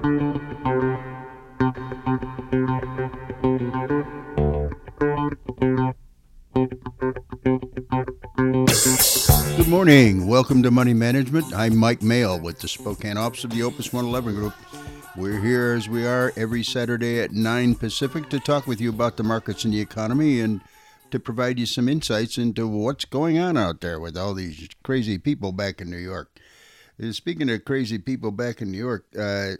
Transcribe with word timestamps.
Good 0.00 0.10
morning. 9.66 10.28
Welcome 10.28 10.62
to 10.62 10.70
Money 10.70 10.94
Management. 10.94 11.52
I'm 11.52 11.76
Mike 11.76 11.98
Maehl 12.00 12.40
with 12.40 12.60
the 12.60 12.68
Spokane 12.68 13.16
office 13.16 13.42
of 13.42 13.50
the 13.50 13.64
Opus 13.64 13.92
111 13.92 14.36
Group. 14.36 14.54
We're 15.16 15.40
here 15.40 15.72
as 15.72 15.88
we 15.88 16.06
are 16.06 16.32
every 16.36 16.62
Saturday 16.62 17.20
at 17.20 17.32
9 17.32 17.74
Pacific 17.74 18.28
to 18.28 18.38
talk 18.38 18.68
with 18.68 18.80
you 18.80 18.90
about 18.90 19.16
the 19.16 19.24
markets 19.24 19.64
and 19.64 19.74
the 19.74 19.80
economy 19.80 20.40
and 20.40 20.60
to 21.10 21.18
provide 21.18 21.58
you 21.58 21.66
some 21.66 21.88
insights 21.88 22.38
into 22.38 22.68
what's 22.68 23.04
going 23.04 23.36
on 23.36 23.56
out 23.56 23.80
there 23.80 23.98
with 23.98 24.16
all 24.16 24.32
these 24.34 24.68
crazy 24.84 25.18
people 25.18 25.50
back 25.50 25.80
in 25.80 25.90
New 25.90 25.96
York. 25.96 26.38
Uh, 27.02 27.10
Speaking 27.10 27.50
of 27.50 27.64
crazy 27.64 27.98
people 27.98 28.30
back 28.30 28.62
in 28.62 28.70
New 28.70 28.78
York, 28.78 29.06
uh, 29.18 29.54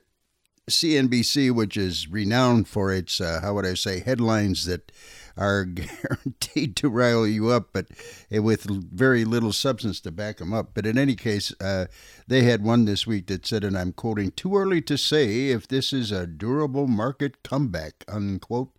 CNBC, 0.69 1.51
which 1.51 1.77
is 1.77 2.09
renowned 2.09 2.69
for 2.69 2.93
its, 2.93 3.21
uh, 3.21 3.41
how 3.43 3.55
would 3.55 3.67
I 3.67 3.75
say, 3.75 4.01
headlines 4.01 4.67
that 4.67 4.93
are 5.37 5.65
guaranteed 5.65 6.77
to 6.77 6.89
rile 6.89 7.27
you 7.27 7.49
up, 7.49 7.69
but 7.73 7.87
with 8.31 8.65
very 8.65 9.25
little 9.25 9.53
substance 9.53 10.01
to 10.01 10.11
back 10.11 10.39
them 10.39 10.53
up. 10.53 10.71
But 10.75 10.87
in 10.87 10.99
any 10.99 11.15
case, 11.15 11.53
uh, 11.61 11.87
they 12.27 12.43
had 12.43 12.63
one 12.63 12.85
this 12.85 13.07
week 13.07 13.27
that 13.29 13.47
said, 13.47 13.65
and 13.65 13.79
I'm 13.79 13.93
quoting, 13.93 14.33
too 14.33 14.57
early 14.57 14.83
to 14.83 14.99
say 14.99 15.49
if 15.49 15.67
this 15.69 15.93
is 15.93 16.11
a 16.13 16.27
durable 16.27 16.87
market 16.87 17.43
comeback, 17.43 18.05
unquote. 18.09 18.71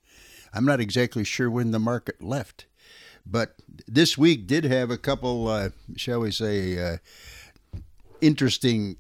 I'm 0.54 0.66
not 0.66 0.80
exactly 0.80 1.24
sure 1.24 1.50
when 1.50 1.72
the 1.72 1.80
market 1.80 2.22
left. 2.22 2.66
But 3.26 3.56
this 3.88 4.18
week 4.18 4.48
did 4.48 4.64
have 4.64 4.90
a 4.90 4.98
couple, 4.98 5.48
uh, 5.48 5.70
shall 5.96 6.22
we 6.22 6.32
say, 6.32 6.94
uh, 6.94 6.98
interesting 8.22 8.98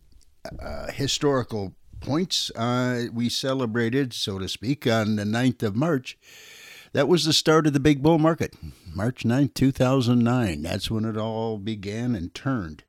uh, 0.61 0.91
historical 0.91 1.73
points. 1.99 2.51
Uh, 2.55 3.07
we 3.13 3.29
celebrated, 3.29 4.13
so 4.13 4.39
to 4.39 4.47
speak, 4.47 4.87
on 4.87 5.15
the 5.15 5.23
9th 5.23 5.63
of 5.63 5.75
March. 5.75 6.17
That 6.93 7.07
was 7.07 7.25
the 7.25 7.33
start 7.33 7.67
of 7.67 7.73
the 7.73 7.79
big 7.79 8.01
bull 8.01 8.17
market, 8.17 8.55
March 8.95 9.23
9th, 9.23 9.53
2009. 9.53 10.63
That's 10.63 10.89
when 10.89 11.05
it 11.05 11.17
all 11.17 11.57
began 11.57 12.15
and 12.15 12.33
turned. 12.33 12.83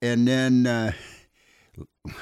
And 0.00 0.28
then 0.28 0.66
uh, 0.66 0.92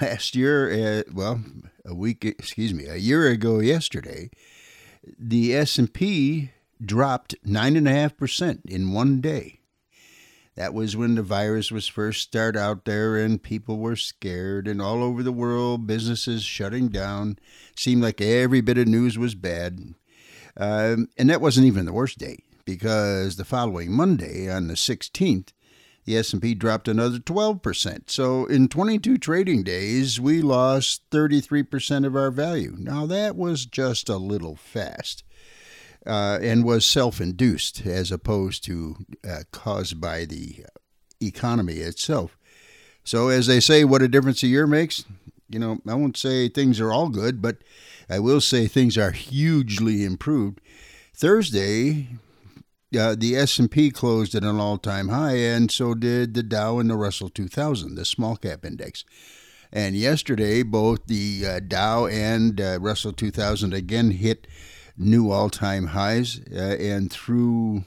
last 0.00 0.34
year, 0.34 0.70
uh, 1.00 1.02
well, 1.12 1.42
a 1.84 1.94
week, 1.94 2.24
excuse 2.24 2.72
me, 2.72 2.86
a 2.86 2.96
year 2.96 3.28
ago 3.28 3.60
yesterday, 3.60 4.30
the 5.18 5.54
S&P 5.54 6.50
dropped 6.84 7.34
9.5% 7.46 8.64
in 8.66 8.92
one 8.92 9.20
day. 9.20 9.55
That 10.56 10.72
was 10.72 10.96
when 10.96 11.16
the 11.16 11.22
virus 11.22 11.70
was 11.70 11.86
first 11.86 12.22
started 12.22 12.58
out 12.58 12.86
there 12.86 13.16
and 13.16 13.42
people 13.42 13.78
were 13.78 13.94
scared 13.94 14.66
and 14.66 14.80
all 14.80 15.02
over 15.02 15.22
the 15.22 15.32
world 15.32 15.86
businesses 15.86 16.42
shutting 16.42 16.88
down. 16.88 17.38
Seemed 17.76 18.02
like 18.02 18.22
every 18.22 18.62
bit 18.62 18.78
of 18.78 18.88
news 18.88 19.18
was 19.18 19.34
bad. 19.34 19.94
Um, 20.56 21.08
and 21.18 21.28
that 21.28 21.42
wasn't 21.42 21.66
even 21.66 21.84
the 21.84 21.92
worst 21.92 22.16
day 22.18 22.38
because 22.64 23.36
the 23.36 23.44
following 23.44 23.92
Monday 23.92 24.50
on 24.50 24.68
the 24.68 24.74
16th, 24.74 25.50
the 26.06 26.16
S&P 26.16 26.54
dropped 26.54 26.88
another 26.88 27.18
12%. 27.18 28.08
So 28.08 28.46
in 28.46 28.68
22 28.68 29.18
trading 29.18 29.62
days, 29.62 30.18
we 30.18 30.40
lost 30.40 31.02
33% 31.10 32.06
of 32.06 32.16
our 32.16 32.30
value. 32.30 32.76
Now 32.78 33.04
that 33.04 33.36
was 33.36 33.66
just 33.66 34.08
a 34.08 34.16
little 34.16 34.56
fast. 34.56 35.22
Uh, 36.06 36.38
and 36.40 36.64
was 36.64 36.86
self-induced 36.86 37.84
as 37.84 38.12
opposed 38.12 38.62
to 38.62 38.96
uh, 39.28 39.40
caused 39.50 40.00
by 40.00 40.24
the 40.24 40.64
economy 41.20 41.78
itself. 41.78 42.36
So 43.02 43.28
as 43.28 43.46
they 43.46 43.60
say, 43.60 43.84
what 43.84 44.02
a 44.02 44.08
difference 44.08 44.42
a 44.42 44.46
year 44.48 44.66
makes. 44.66 45.04
You 45.48 45.58
know, 45.58 45.78
I 45.86 45.94
won't 45.94 46.16
say 46.16 46.48
things 46.48 46.80
are 46.80 46.92
all 46.92 47.08
good, 47.08 47.40
but 47.40 47.58
I 48.08 48.18
will 48.18 48.40
say 48.40 48.66
things 48.66 48.98
are 48.98 49.12
hugely 49.12 50.04
improved. 50.04 50.60
Thursday, 51.14 52.08
uh, 52.96 53.16
the 53.18 53.36
S&P 53.36 53.90
closed 53.90 54.34
at 54.34 54.44
an 54.44 54.60
all-time 54.60 55.08
high, 55.08 55.36
and 55.36 55.70
so 55.70 55.94
did 55.94 56.34
the 56.34 56.42
Dow 56.42 56.78
and 56.78 56.90
the 56.90 56.96
Russell 56.96 57.28
2000, 57.28 57.94
the 57.94 58.04
small 58.04 58.36
cap 58.36 58.64
index. 58.64 59.04
And 59.72 59.96
yesterday, 59.96 60.62
both 60.62 61.06
the 61.06 61.44
uh, 61.46 61.60
Dow 61.60 62.06
and 62.06 62.60
uh, 62.60 62.78
Russell 62.80 63.12
2000 63.12 63.72
again 63.72 64.12
hit 64.12 64.46
new 64.96 65.30
all-time 65.30 65.88
highs, 65.88 66.40
uh, 66.52 66.76
and 66.78 67.10
through 67.10 67.84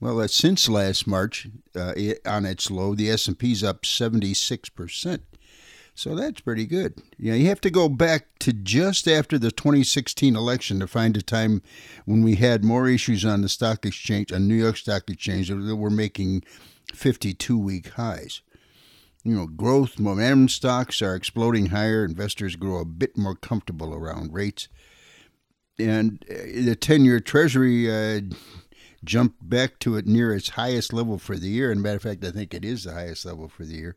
well, 0.00 0.16
that's 0.16 0.34
since 0.34 0.68
last 0.68 1.06
March 1.06 1.46
uh, 1.76 1.92
it, 1.96 2.20
on 2.26 2.44
its 2.44 2.72
low, 2.72 2.96
the 2.96 3.08
S&P's 3.08 3.62
up 3.62 3.86
76 3.86 4.68
percent. 4.70 5.22
So 5.94 6.14
that's 6.14 6.40
pretty 6.40 6.66
good. 6.66 7.00
You 7.18 7.30
know, 7.32 7.36
you 7.36 7.48
have 7.48 7.60
to 7.60 7.70
go 7.70 7.88
back 7.88 8.26
to 8.40 8.52
just 8.52 9.06
after 9.06 9.38
the 9.38 9.50
2016 9.50 10.34
election 10.34 10.80
to 10.80 10.86
find 10.86 11.16
a 11.16 11.22
time 11.22 11.62
when 12.06 12.22
we 12.22 12.36
had 12.36 12.64
more 12.64 12.88
issues 12.88 13.24
on 13.24 13.42
the 13.42 13.48
stock 13.48 13.84
exchange, 13.84 14.32
on 14.32 14.48
New 14.48 14.54
York 14.54 14.78
Stock 14.78 15.08
Exchange, 15.08 15.50
that 15.50 15.76
were 15.76 15.90
making 15.90 16.44
52 16.94 17.58
week 17.58 17.90
highs. 17.90 18.40
You 19.22 19.36
know, 19.36 19.46
growth, 19.46 20.00
momentum 20.00 20.48
stocks 20.48 21.00
are 21.02 21.14
exploding 21.14 21.66
higher. 21.66 22.04
Investors 22.04 22.56
grow 22.56 22.80
a 22.80 22.84
bit 22.84 23.16
more 23.16 23.36
comfortable 23.36 23.94
around 23.94 24.32
rates. 24.32 24.68
And 25.78 26.24
uh, 26.30 26.34
the 26.64 26.76
10 26.76 27.04
year 27.04 27.20
Treasury 27.20 27.90
uh, 27.90 28.20
jumped 29.04 29.48
back 29.48 29.78
to 29.80 29.96
it 29.96 30.06
near 30.06 30.32
its 30.32 30.50
highest 30.50 30.92
level 30.92 31.18
for 31.18 31.36
the 31.36 31.48
year. 31.48 31.70
And 31.70 31.82
matter 31.82 31.96
of 31.96 32.02
fact, 32.02 32.24
I 32.24 32.30
think 32.30 32.54
it 32.54 32.64
is 32.64 32.84
the 32.84 32.92
highest 32.92 33.24
level 33.24 33.48
for 33.48 33.64
the 33.64 33.74
year. 33.74 33.96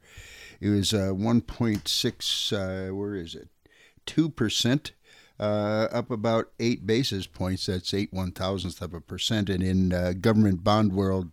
It 0.59 0.69
was 0.69 0.93
uh, 0.93 1.11
1.6, 1.13 2.53
uh, 2.53 2.95
where 2.95 3.15
is 3.15 3.35
it? 3.35 3.49
2%, 4.07 4.91
uh, 5.39 5.87
up 5.91 6.11
about 6.11 6.51
eight 6.59 6.87
basis 6.87 7.27
points. 7.27 7.65
That's 7.65 7.93
eight 7.93 8.13
one 8.13 8.31
thousandths 8.31 8.81
of 8.81 8.93
a 8.93 9.01
percent. 9.01 9.49
And 9.49 9.61
in 9.61 9.93
uh, 9.93 10.13
government 10.13 10.63
bond 10.63 10.93
world, 10.93 11.31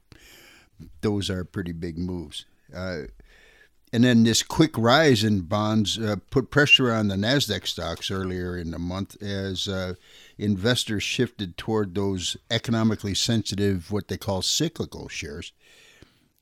those 1.03 1.31
are 1.31 1.45
pretty 1.45 1.73
big 1.73 1.99
moves. 1.99 2.47
And 3.93 4.05
then 4.05 4.25
this 4.25 4.43
quick 4.43 4.79
rise 4.79 5.23
in 5.23 5.43
bonds 5.43 5.99
uh, 5.99 6.17
put 6.31 6.51
pressure 6.51 6.91
on 6.91 7.09
the 7.09 7.17
Nasdaq 7.17 7.67
stocks 7.67 8.11
earlier 8.11 8.57
in 8.57 8.71
the 8.71 8.79
month 8.79 9.23
as 9.23 9.69
uh, 9.69 9.95
investors 10.39 11.03
shifted 11.03 11.59
toward 11.59 11.95
those 11.95 12.39
economically 12.51 13.15
sensitive, 13.15 13.93
what 13.93 14.09
they 14.09 14.17
call 14.17 14.41
cyclical 14.41 15.09
shares. 15.09 15.53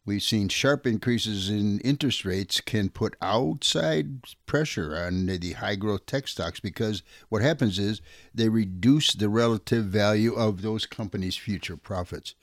We've 0.07 0.23
seen 0.23 0.49
sharp 0.49 0.87
increases 0.87 1.51
in 1.51 1.81
interest 1.81 2.25
rates 2.25 2.61
can 2.61 2.89
put 2.89 3.17
outside 3.21 4.25
pressure 4.47 4.97
on 4.97 5.27
the 5.27 5.53
high 5.53 5.77
growth 5.77 6.07
tech 6.07 6.27
stocks 6.29 6.59
because 6.59 7.03
what 7.29 7.43
happens 7.43 7.79
is 7.79 8.01
they 8.33 8.49
reduce 8.49 9.13
the 9.13 9.29
relative 9.29 9.87
value 9.87 10.35
of 10.35 10.63
those 10.63 10.87
companies' 10.87 11.37
future 11.37 11.77
profits. 11.77 12.35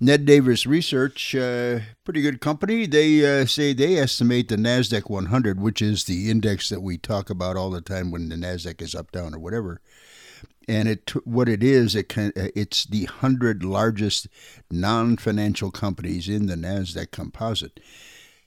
Ned 0.00 0.26
Davis 0.26 0.64
Research, 0.64 1.34
uh, 1.34 1.80
pretty 2.04 2.22
good 2.22 2.40
company. 2.40 2.86
They 2.86 3.40
uh, 3.42 3.46
say 3.46 3.72
they 3.72 3.96
estimate 3.96 4.48
the 4.48 4.56
Nasdaq 4.56 5.10
100, 5.10 5.60
which 5.60 5.82
is 5.82 6.04
the 6.04 6.30
index 6.30 6.68
that 6.68 6.82
we 6.82 6.98
talk 6.98 7.30
about 7.30 7.56
all 7.56 7.70
the 7.70 7.80
time 7.80 8.12
when 8.12 8.28
the 8.28 8.36
Nasdaq 8.36 8.80
is 8.80 8.94
up, 8.94 9.10
down, 9.10 9.34
or 9.34 9.40
whatever. 9.40 9.80
And 10.68 10.88
it 10.88 11.10
what 11.26 11.48
it 11.48 11.64
is, 11.64 11.96
it 11.96 12.08
can, 12.08 12.32
it's 12.36 12.84
the 12.84 13.06
hundred 13.06 13.64
largest 13.64 14.28
non-financial 14.70 15.72
companies 15.72 16.28
in 16.28 16.46
the 16.46 16.54
Nasdaq 16.54 17.10
Composite. 17.10 17.80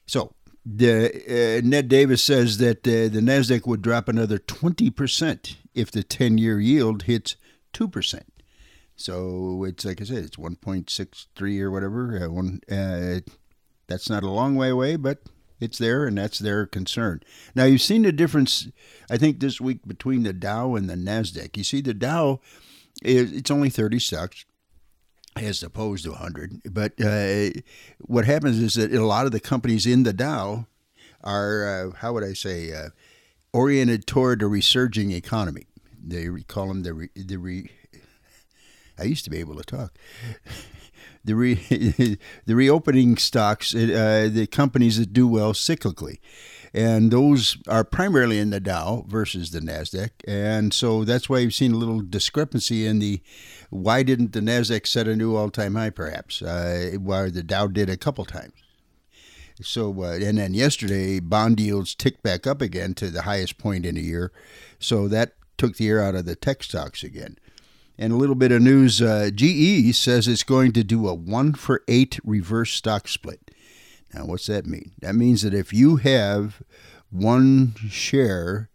So 0.06 0.36
the 0.66 1.58
uh, 1.58 1.68
Ned 1.68 1.90
Davis 1.90 2.24
says 2.24 2.60
that 2.60 2.88
uh, 2.88 3.12
the 3.12 3.22
Nasdaq 3.22 3.68
would 3.68 3.82
drop 3.82 4.08
another 4.08 4.38
20% 4.38 5.56
if 5.74 5.92
the 5.92 6.04
10-year 6.04 6.62
yield 6.62 7.04
hits 7.04 7.36
2%. 7.74 8.22
So 9.02 9.64
it's 9.66 9.86
like 9.86 10.02
I 10.02 10.06
said, 10.06 10.24
it's 10.24 10.38
1.63 10.38 11.62
or 11.62 11.72
whatever. 11.72 12.24
Uh, 12.24 12.30
one, 12.30 12.62
uh, 12.72 13.20
that's 13.88 14.10
not 14.10 14.24
a 14.24 14.30
long 14.30 14.56
way 14.56 14.70
away, 14.70 14.96
but 14.96 15.20
it's 15.60 15.78
there, 15.78 16.06
and 16.06 16.18
that's 16.18 16.40
their 16.40 16.66
concern. 16.66 17.22
Now 17.56 17.66
you've 17.66 17.82
seen 17.82 18.04
the 18.04 18.12
difference, 18.12 18.68
I 19.10 19.18
think, 19.18 19.40
this 19.40 19.62
week 19.62 19.88
between 19.88 20.24
the 20.24 20.34
Dow 20.34 20.76
and 20.76 20.90
the 20.90 20.96
Nasdaq. 20.96 21.56
You 21.58 21.64
see, 21.64 21.82
the 21.82 21.94
Dow, 21.94 22.40
is, 23.04 23.32
it's 23.32 23.52
only 23.52 23.70
30 23.70 24.00
stocks 24.00 24.46
as 25.36 25.64
opposed 25.64 26.04
to 26.06 26.12
100. 26.12 26.62
But 26.72 26.94
uh, 27.02 27.50
what 28.00 28.26
happens 28.26 28.60
is 28.60 28.74
that 28.76 28.94
a 28.94 29.06
lot 29.06 29.26
of 29.26 29.32
the 29.32 29.40
companies 29.40 29.86
in 29.86 30.04
the 30.04 30.14
Dow 30.14 30.66
are, 31.24 31.92
uh, 31.92 31.96
how 31.98 32.14
would 32.14 32.24
I 32.24 32.34
say, 32.34 32.74
uh, 32.74 32.90
oriented 33.54 34.08
toward 34.08 34.42
a 34.42 34.48
resurging 34.48 35.12
economy. 35.12 35.68
They 36.04 36.28
call 36.48 36.68
them 36.68 36.84
the 36.84 36.94
re, 36.94 37.10
the 37.16 37.38
re, 37.38 37.70
I 39.02 39.06
used 39.06 39.24
to 39.26 39.30
be 39.30 39.40
able 39.40 39.56
to 39.56 39.64
talk. 39.64 39.98
The 41.24 41.36
re, 41.36 41.54
the 42.48 42.56
reopening 42.56 43.16
stocks, 43.18 43.76
uh, 43.76 44.28
the 44.32 44.48
companies 44.48 44.98
that 44.98 45.14
do 45.14 45.28
well 45.28 45.54
cyclically, 45.54 46.18
and 46.74 47.12
those 47.12 47.58
are 47.68 47.84
primarily 47.84 48.40
in 48.40 48.50
the 48.50 48.60
Dow 48.60 49.06
versus 49.08 49.52
the 49.52 49.60
Nasdaq, 49.60 50.10
and 50.28 50.74
so 50.74 51.04
that's 51.04 51.30
why 51.30 51.38
you've 51.38 51.54
seen 51.54 51.74
a 51.74 51.78
little 51.78 52.02
discrepancy 52.02 52.88
in 52.88 52.98
the 52.98 53.22
why 53.70 54.02
didn't 54.02 54.34
the 54.34 54.40
Nasdaq 54.40 54.88
set 54.88 55.08
a 55.08 55.16
new 55.16 55.36
all-time 55.36 55.76
high, 55.76 55.92
perhaps, 55.92 56.42
uh, 56.42 56.90
the 56.92 57.44
Dow 57.46 57.68
did 57.68 57.88
a 57.88 57.98
couple 57.98 58.26
times. 58.26 58.54
So, 59.62 60.04
uh, 60.04 60.14
and 60.22 60.38
then 60.38 60.54
yesterday, 60.54 61.20
bond 61.20 61.60
yields 61.60 61.94
ticked 61.96 62.24
back 62.24 62.48
up 62.48 62.62
again 62.62 62.94
to 62.96 63.10
the 63.10 63.24
highest 63.24 63.58
point 63.58 63.86
in 63.86 63.98
a 63.98 64.02
year. 64.02 64.32
So 64.80 65.08
that 65.10 65.34
took 65.58 65.78
the 65.78 65.88
air 65.88 66.02
out 66.02 66.16
of 66.16 66.26
the 66.26 66.36
tech 66.36 66.64
stocks 66.64 67.04
again. 67.04 67.38
And 67.98 68.12
a 68.12 68.16
little 68.16 68.36
bit 68.36 68.52
of 68.52 68.62
news 68.62 69.02
uh, 69.02 69.30
GE 69.34 69.96
says 69.96 70.28
it's 70.28 70.44
going 70.44 70.72
to 70.74 70.84
do 70.84 71.08
a 71.08 71.14
one 71.14 71.54
for 71.54 71.84
eight 71.88 72.20
reverse 72.24 72.72
stock 72.72 73.08
split. 73.08 73.52
Now, 74.14 74.26
what's 74.26 74.48
that 74.48 74.66
mean? 74.66 74.92
That 75.00 75.16
means 75.16 75.44
that 75.44 75.54
if 75.54 75.72
you 75.72 75.98
have 75.98 76.62
one 77.10 77.76
share, 77.90 78.70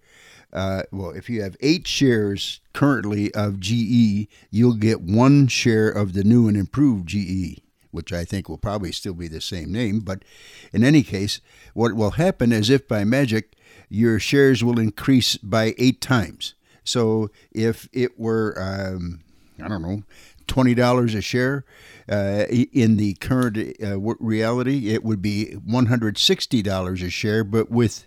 uh, 0.53 0.83
well, 0.93 1.11
if 1.11 1.29
you 1.29 1.43
have 1.43 1.57
eight 1.61 1.87
shares 1.87 2.61
currently 2.73 3.35
of 3.35 3.61
GE, 3.61 4.29
you'll 4.51 4.77
get 4.77 5.01
one 5.01 5.49
share 5.49 5.89
of 5.89 6.13
the 6.13 6.25
new 6.25 6.49
and 6.49 6.57
improved 6.57 7.09
GE 7.09 7.61
which 7.97 8.13
I 8.13 8.27
think 8.27 8.47
will 8.49 8.59
probably 8.59 8.93
still 8.93 9.15
be 9.15 9.27
the 9.27 9.41
same 9.41 9.73
name. 9.73 10.01
But 10.01 10.23
in 10.71 10.85
any 10.85 11.03
case, 11.03 11.41
what 11.73 11.95
will 11.95 12.13
happen 12.13 12.53
is 12.53 12.69
if 12.69 12.87
by 12.87 13.05
magic 13.05 13.57
your 13.89 14.21
shares 14.21 14.63
will 14.63 14.79
increase 14.79 15.39
by 15.39 15.75
eight 15.79 16.03
times. 16.03 16.56
So 16.87 17.31
if 17.53 17.89
it 17.93 18.19
were, 18.19 18.55
um, 18.59 19.21
I 19.63 19.69
don't 19.69 19.83
know, 19.83 20.03
twenty 20.47 20.75
dollars 20.75 21.15
a 21.15 21.21
share, 21.21 21.65
uh, 22.09 22.45
in 22.51 22.97
the 22.97 23.15
current 23.15 23.59
uh, 23.83 23.99
reality, 23.99 24.89
it 24.95 25.05
would 25.05 25.21
be 25.21 25.53
one 25.55 25.87
hundred 25.87 26.17
sixty 26.19 26.63
dollars 26.63 27.03
a 27.03 27.11
share, 27.11 27.45
but 27.45 27.71
with 27.71 28.07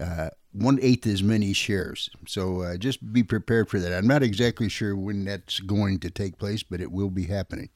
uh, 0.00 0.28
one 0.52 0.78
eighth 0.82 1.06
as 1.06 1.22
many 1.22 1.54
shares. 1.54 2.10
So 2.26 2.62
uh, 2.62 2.76
just 2.76 3.12
be 3.12 3.22
prepared 3.22 3.70
for 3.70 3.78
that. 3.80 3.92
I'm 3.92 4.06
not 4.06 4.22
exactly 4.22 4.68
sure 4.68 4.94
when 4.94 5.24
that's 5.24 5.60
going 5.60 5.98
to 6.00 6.10
take 6.10 6.38
place, 6.38 6.62
but 6.62 6.80
it 6.80 6.92
will 6.92 7.10
be 7.10 7.24
happening. 7.24 7.70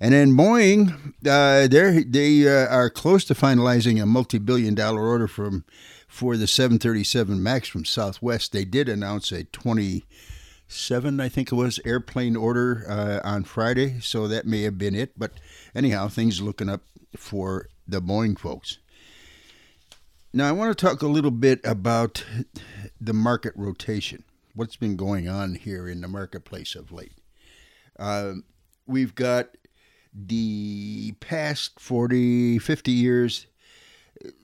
And 0.00 0.14
then 0.14 0.36
Boeing, 0.36 1.12
uh, 1.26 1.66
they 1.66 2.48
uh, 2.48 2.68
are 2.68 2.88
close 2.88 3.24
to 3.24 3.34
finalizing 3.34 4.00
a 4.00 4.06
multi-billion-dollar 4.06 5.02
order 5.04 5.26
from 5.26 5.64
for 6.08 6.36
the 6.36 6.46
737 6.46 7.40
Max 7.40 7.68
from 7.68 7.84
Southwest. 7.84 8.52
They 8.52 8.64
did 8.64 8.88
announce 8.88 9.30
a 9.30 9.44
27, 9.44 11.20
I 11.20 11.28
think 11.28 11.52
it 11.52 11.54
was, 11.54 11.78
airplane 11.84 12.34
order 12.34 12.84
uh, 12.88 13.20
on 13.22 13.44
Friday, 13.44 14.00
so 14.00 14.26
that 14.26 14.46
may 14.46 14.62
have 14.62 14.78
been 14.78 14.94
it. 14.94 15.12
But 15.16 15.32
anyhow, 15.74 16.08
things 16.08 16.40
looking 16.40 16.70
up 16.70 16.82
for 17.16 17.68
the 17.86 18.00
Boeing 18.00 18.38
folks. 18.38 18.78
Now, 20.32 20.48
I 20.48 20.52
want 20.52 20.76
to 20.76 20.86
talk 20.86 21.02
a 21.02 21.06
little 21.06 21.30
bit 21.30 21.60
about 21.64 22.24
the 23.00 23.14
market 23.14 23.52
rotation. 23.54 24.24
What's 24.54 24.76
been 24.76 24.96
going 24.96 25.28
on 25.28 25.54
here 25.54 25.86
in 25.86 26.00
the 26.00 26.08
marketplace 26.08 26.74
of 26.74 26.90
late? 26.90 27.12
Uh, 27.98 28.34
we've 28.86 29.14
got 29.14 29.56
the 30.12 31.12
past 31.20 31.78
40, 31.78 32.58
50 32.58 32.90
years, 32.90 33.46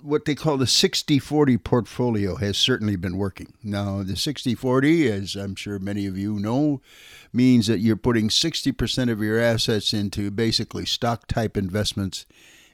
what 0.03 0.25
they 0.25 0.35
call 0.35 0.57
the 0.57 0.67
60 0.67 1.19
40 1.19 1.59
portfolio 1.59 2.37
has 2.37 2.57
certainly 2.57 2.97
been 2.97 3.17
working. 3.17 3.55
Now, 3.63 4.03
the 4.03 4.17
60 4.17 4.55
40, 4.55 5.11
as 5.11 5.35
I'm 5.35 5.55
sure 5.55 5.79
many 5.79 6.07
of 6.07 6.17
you 6.17 6.39
know, 6.39 6.81
means 7.33 7.67
that 7.67 7.81
you're 7.81 7.97
putting 7.97 8.29
60% 8.29 9.11
of 9.11 9.21
your 9.21 9.41
assets 9.41 9.93
into 9.93 10.31
basically 10.31 10.87
stock 10.87 11.27
type 11.27 11.57
investments 11.57 12.27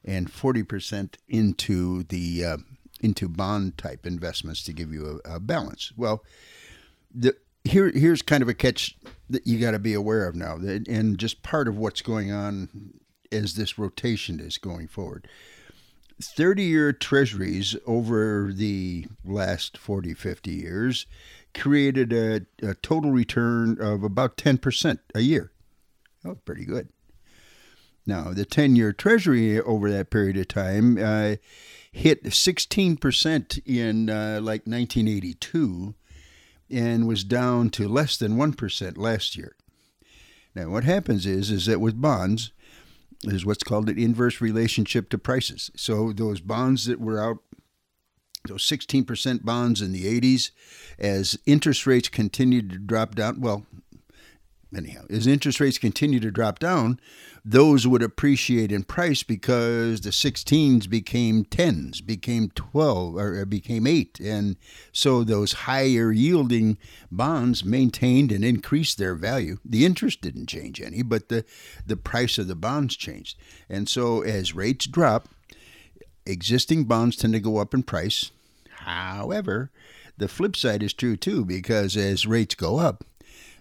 and 0.04 0.30
40% 0.30 1.14
into 1.28 2.02
the 2.04 2.44
uh, 2.44 2.56
into 3.00 3.28
bond 3.28 3.78
type 3.78 4.06
investments 4.06 4.62
to 4.64 4.72
give 4.72 4.92
you 4.92 5.20
a, 5.24 5.36
a 5.36 5.40
balance. 5.40 5.92
Well, 5.96 6.22
the 7.14 7.36
here 7.64 7.90
here's 7.90 8.22
kind 8.22 8.42
of 8.42 8.48
a 8.48 8.54
catch 8.54 8.96
that 9.28 9.46
you 9.46 9.58
got 9.58 9.72
to 9.72 9.78
be 9.78 9.94
aware 9.94 10.26
of 10.26 10.34
now, 10.34 10.56
and 10.56 11.18
just 11.18 11.42
part 11.42 11.68
of 11.68 11.76
what's 11.76 12.02
going 12.02 12.32
on 12.32 12.94
as 13.32 13.54
this 13.54 13.78
rotation 13.78 14.40
is 14.40 14.58
going 14.58 14.88
forward. 14.88 15.28
30 16.20 16.62
year 16.62 16.92
treasuries 16.92 17.76
over 17.86 18.50
the 18.52 19.06
last 19.24 19.78
40, 19.78 20.14
50 20.14 20.50
years 20.50 21.06
created 21.54 22.12
a, 22.12 22.46
a 22.62 22.74
total 22.74 23.10
return 23.10 23.80
of 23.80 24.02
about 24.02 24.36
10% 24.36 24.98
a 25.14 25.20
year. 25.20 25.50
Oh, 26.24 26.36
pretty 26.44 26.64
good. 26.64 26.88
Now, 28.06 28.32
the 28.32 28.44
10 28.44 28.76
year 28.76 28.92
treasury 28.92 29.60
over 29.60 29.90
that 29.90 30.10
period 30.10 30.36
of 30.36 30.48
time 30.48 30.98
uh, 30.98 31.36
hit 31.92 32.24
16% 32.24 33.62
in 33.66 34.10
uh, 34.10 34.40
like 34.42 34.66
1982 34.66 35.94
and 36.70 37.08
was 37.08 37.24
down 37.24 37.70
to 37.70 37.88
less 37.88 38.16
than 38.16 38.36
1% 38.36 38.96
last 38.96 39.36
year. 39.36 39.56
Now, 40.54 40.70
what 40.70 40.84
happens 40.84 41.26
is, 41.26 41.50
is 41.50 41.66
that 41.66 41.80
with 41.80 42.00
bonds, 42.00 42.52
is 43.24 43.44
what's 43.44 43.62
called 43.62 43.88
an 43.88 43.98
inverse 43.98 44.40
relationship 44.40 45.10
to 45.10 45.18
prices. 45.18 45.70
So 45.76 46.12
those 46.12 46.40
bonds 46.40 46.86
that 46.86 47.00
were 47.00 47.22
out, 47.22 47.38
those 48.46 48.64
16% 48.64 49.44
bonds 49.44 49.82
in 49.82 49.92
the 49.92 50.20
80s, 50.20 50.50
as 50.98 51.38
interest 51.46 51.86
rates 51.86 52.08
continued 52.08 52.70
to 52.70 52.78
drop 52.78 53.14
down, 53.14 53.40
well, 53.40 53.66
anyhow, 54.76 55.04
as 55.10 55.26
interest 55.26 55.60
rates 55.60 55.78
continue 55.78 56.20
to 56.20 56.30
drop 56.30 56.58
down, 56.58 57.00
those 57.44 57.86
would 57.86 58.02
appreciate 58.02 58.70
in 58.70 58.84
price 58.84 59.22
because 59.22 60.02
the 60.02 60.10
16s 60.10 60.88
became 60.88 61.44
10s, 61.44 62.04
became 62.04 62.50
12, 62.54 63.16
or 63.16 63.44
became 63.46 63.86
8. 63.86 64.20
And 64.20 64.56
so 64.92 65.24
those 65.24 65.52
higher 65.52 66.12
yielding 66.12 66.76
bonds 67.10 67.64
maintained 67.64 68.30
and 68.30 68.44
increased 68.44 68.98
their 68.98 69.14
value. 69.14 69.58
The 69.64 69.86
interest 69.86 70.20
didn't 70.20 70.48
change 70.48 70.80
any, 70.80 71.02
but 71.02 71.28
the, 71.28 71.44
the 71.86 71.96
price 71.96 72.38
of 72.38 72.48
the 72.48 72.56
bonds 72.56 72.96
changed. 72.96 73.38
And 73.68 73.88
so 73.88 74.22
as 74.22 74.54
rates 74.54 74.86
drop, 74.86 75.28
existing 76.26 76.84
bonds 76.84 77.16
tend 77.16 77.32
to 77.32 77.40
go 77.40 77.58
up 77.58 77.72
in 77.72 77.82
price. 77.82 78.30
However, 78.84 79.70
the 80.16 80.28
flip 80.28 80.56
side 80.56 80.82
is 80.82 80.92
true 80.92 81.16
too, 81.16 81.44
because 81.44 81.96
as 81.96 82.26
rates 82.26 82.54
go 82.54 82.78
up, 82.78 83.04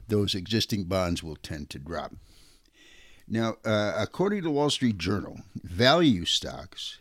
those 0.09 0.35
existing 0.35 0.85
bonds 0.85 1.23
will 1.23 1.37
tend 1.37 1.69
to 1.69 1.79
drop. 1.79 2.13
Now, 3.27 3.57
uh, 3.63 3.93
according 3.95 4.43
to 4.43 4.49
Wall 4.49 4.69
Street 4.69 4.97
Journal, 4.97 5.39
value 5.55 6.25
stocks 6.25 6.97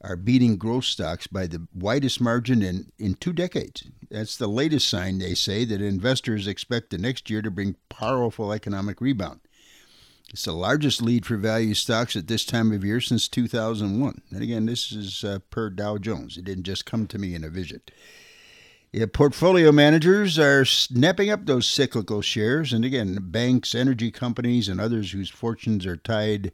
are 0.00 0.16
beating 0.16 0.56
growth 0.56 0.84
stocks 0.84 1.26
by 1.26 1.46
the 1.46 1.66
widest 1.74 2.20
margin 2.20 2.62
in, 2.62 2.92
in 2.98 3.14
two 3.14 3.32
decades. 3.32 3.84
That's 4.10 4.36
the 4.36 4.46
latest 4.46 4.88
sign, 4.88 5.18
they 5.18 5.34
say, 5.34 5.64
that 5.64 5.80
investors 5.80 6.46
expect 6.46 6.90
the 6.90 6.98
next 6.98 7.28
year 7.28 7.42
to 7.42 7.50
bring 7.50 7.76
powerful 7.88 8.52
economic 8.52 9.00
rebound. 9.00 9.40
It's 10.30 10.44
the 10.44 10.52
largest 10.52 11.02
lead 11.02 11.24
for 11.24 11.36
value 11.36 11.74
stocks 11.74 12.16
at 12.16 12.26
this 12.26 12.44
time 12.44 12.72
of 12.72 12.84
year 12.84 13.00
since 13.00 13.28
2001. 13.28 14.22
And 14.30 14.42
again, 14.42 14.66
this 14.66 14.92
is 14.92 15.24
uh, 15.24 15.38
per 15.50 15.70
Dow 15.70 15.98
Jones. 15.98 16.36
It 16.36 16.44
didn't 16.44 16.64
just 16.64 16.84
come 16.84 17.06
to 17.06 17.18
me 17.18 17.34
in 17.34 17.44
a 17.44 17.48
vision. 17.48 17.80
Yeah, 18.96 19.04
portfolio 19.12 19.72
managers 19.72 20.38
are 20.38 20.64
snapping 20.64 21.28
up 21.28 21.44
those 21.44 21.68
cyclical 21.68 22.22
shares, 22.22 22.72
and 22.72 22.82
again, 22.82 23.18
banks, 23.20 23.74
energy 23.74 24.10
companies, 24.10 24.70
and 24.70 24.80
others 24.80 25.10
whose 25.10 25.28
fortunes 25.28 25.84
are 25.84 25.98
tied 25.98 26.50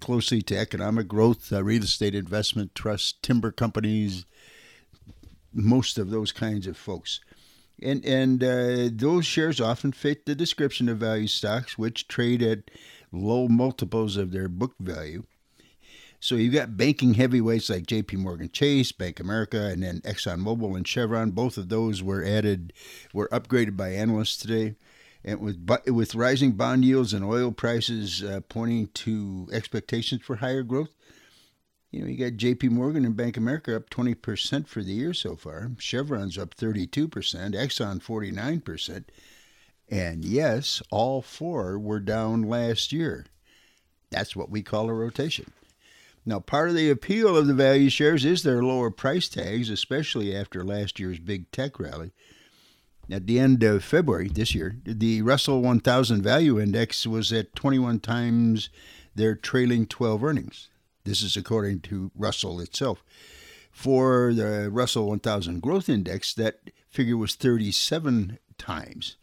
closely 0.00 0.40
to 0.40 0.56
economic 0.56 1.08
growth, 1.08 1.52
uh, 1.52 1.62
real 1.62 1.82
estate 1.82 2.14
investment 2.14 2.74
trusts, 2.74 3.12
timber 3.20 3.52
companies, 3.52 4.24
most 5.52 5.98
of 5.98 6.08
those 6.08 6.32
kinds 6.32 6.66
of 6.66 6.78
folks. 6.78 7.20
And 7.82 8.02
and 8.06 8.42
uh, 8.42 8.88
those 8.90 9.26
shares 9.26 9.60
often 9.60 9.92
fit 9.92 10.24
the 10.24 10.34
description 10.34 10.88
of 10.88 10.96
value 10.96 11.26
stocks, 11.26 11.76
which 11.76 12.08
trade 12.08 12.42
at 12.42 12.70
low 13.12 13.46
multiples 13.46 14.16
of 14.16 14.32
their 14.32 14.48
book 14.48 14.72
value. 14.80 15.24
So 16.24 16.36
you've 16.36 16.54
got 16.54 16.78
banking 16.78 17.12
heavyweights 17.12 17.68
like 17.68 17.86
J.P. 17.86 18.16
Morgan 18.16 18.48
Chase, 18.50 18.92
Bank 18.92 19.20
America, 19.20 19.66
and 19.66 19.82
then 19.82 20.00
ExxonMobil 20.06 20.74
and 20.74 20.88
Chevron. 20.88 21.32
Both 21.32 21.58
of 21.58 21.68
those 21.68 22.02
were 22.02 22.24
added, 22.24 22.72
were 23.12 23.28
upgraded 23.28 23.76
by 23.76 23.90
analysts 23.90 24.38
today. 24.38 24.74
And 25.22 25.38
with 25.40 25.68
with 25.86 26.14
rising 26.14 26.52
bond 26.52 26.82
yields 26.82 27.12
and 27.12 27.26
oil 27.26 27.52
prices 27.52 28.22
uh, 28.24 28.40
pointing 28.48 28.86
to 28.86 29.50
expectations 29.52 30.22
for 30.22 30.36
higher 30.36 30.62
growth, 30.62 30.94
you 31.90 32.00
know, 32.00 32.06
you 32.06 32.16
got 32.16 32.38
J.P. 32.38 32.70
Morgan 32.70 33.04
and 33.04 33.14
Bank 33.14 33.36
America 33.36 33.76
up 33.76 33.90
20% 33.90 34.66
for 34.66 34.82
the 34.82 34.92
year 34.92 35.12
so 35.12 35.36
far. 35.36 35.72
Chevron's 35.78 36.38
up 36.38 36.54
32%, 36.54 37.10
Exxon 37.10 38.02
49%. 38.02 39.04
And 39.90 40.24
yes, 40.24 40.80
all 40.90 41.20
four 41.20 41.78
were 41.78 42.00
down 42.00 42.44
last 42.44 42.94
year. 42.94 43.26
That's 44.08 44.34
what 44.34 44.48
we 44.48 44.62
call 44.62 44.88
a 44.88 44.94
rotation. 44.94 45.52
Now, 46.26 46.40
part 46.40 46.70
of 46.70 46.74
the 46.74 46.90
appeal 46.90 47.36
of 47.36 47.46
the 47.46 47.54
value 47.54 47.90
shares 47.90 48.24
is 48.24 48.42
their 48.42 48.62
lower 48.62 48.90
price 48.90 49.28
tags, 49.28 49.68
especially 49.68 50.34
after 50.34 50.64
last 50.64 50.98
year's 50.98 51.18
big 51.18 51.50
tech 51.50 51.78
rally. 51.78 52.12
At 53.10 53.26
the 53.26 53.38
end 53.38 53.62
of 53.62 53.84
February 53.84 54.28
this 54.28 54.54
year, 54.54 54.76
the 54.84 55.20
Russell 55.20 55.60
1000 55.60 56.22
Value 56.22 56.58
Index 56.58 57.06
was 57.06 57.32
at 57.32 57.54
21 57.54 58.00
times 58.00 58.70
their 59.14 59.34
trailing 59.34 59.86
12 59.86 60.24
earnings. 60.24 60.68
This 61.04 61.20
is 61.20 61.36
according 61.36 61.80
to 61.80 62.10
Russell 62.16 62.60
itself. 62.60 63.04
For 63.70 64.32
the 64.32 64.70
Russell 64.70 65.08
1000 65.08 65.60
Growth 65.60 65.90
Index, 65.90 66.32
that 66.34 66.70
figure 66.88 67.18
was 67.18 67.34
37 67.34 68.38
times. 68.56 69.16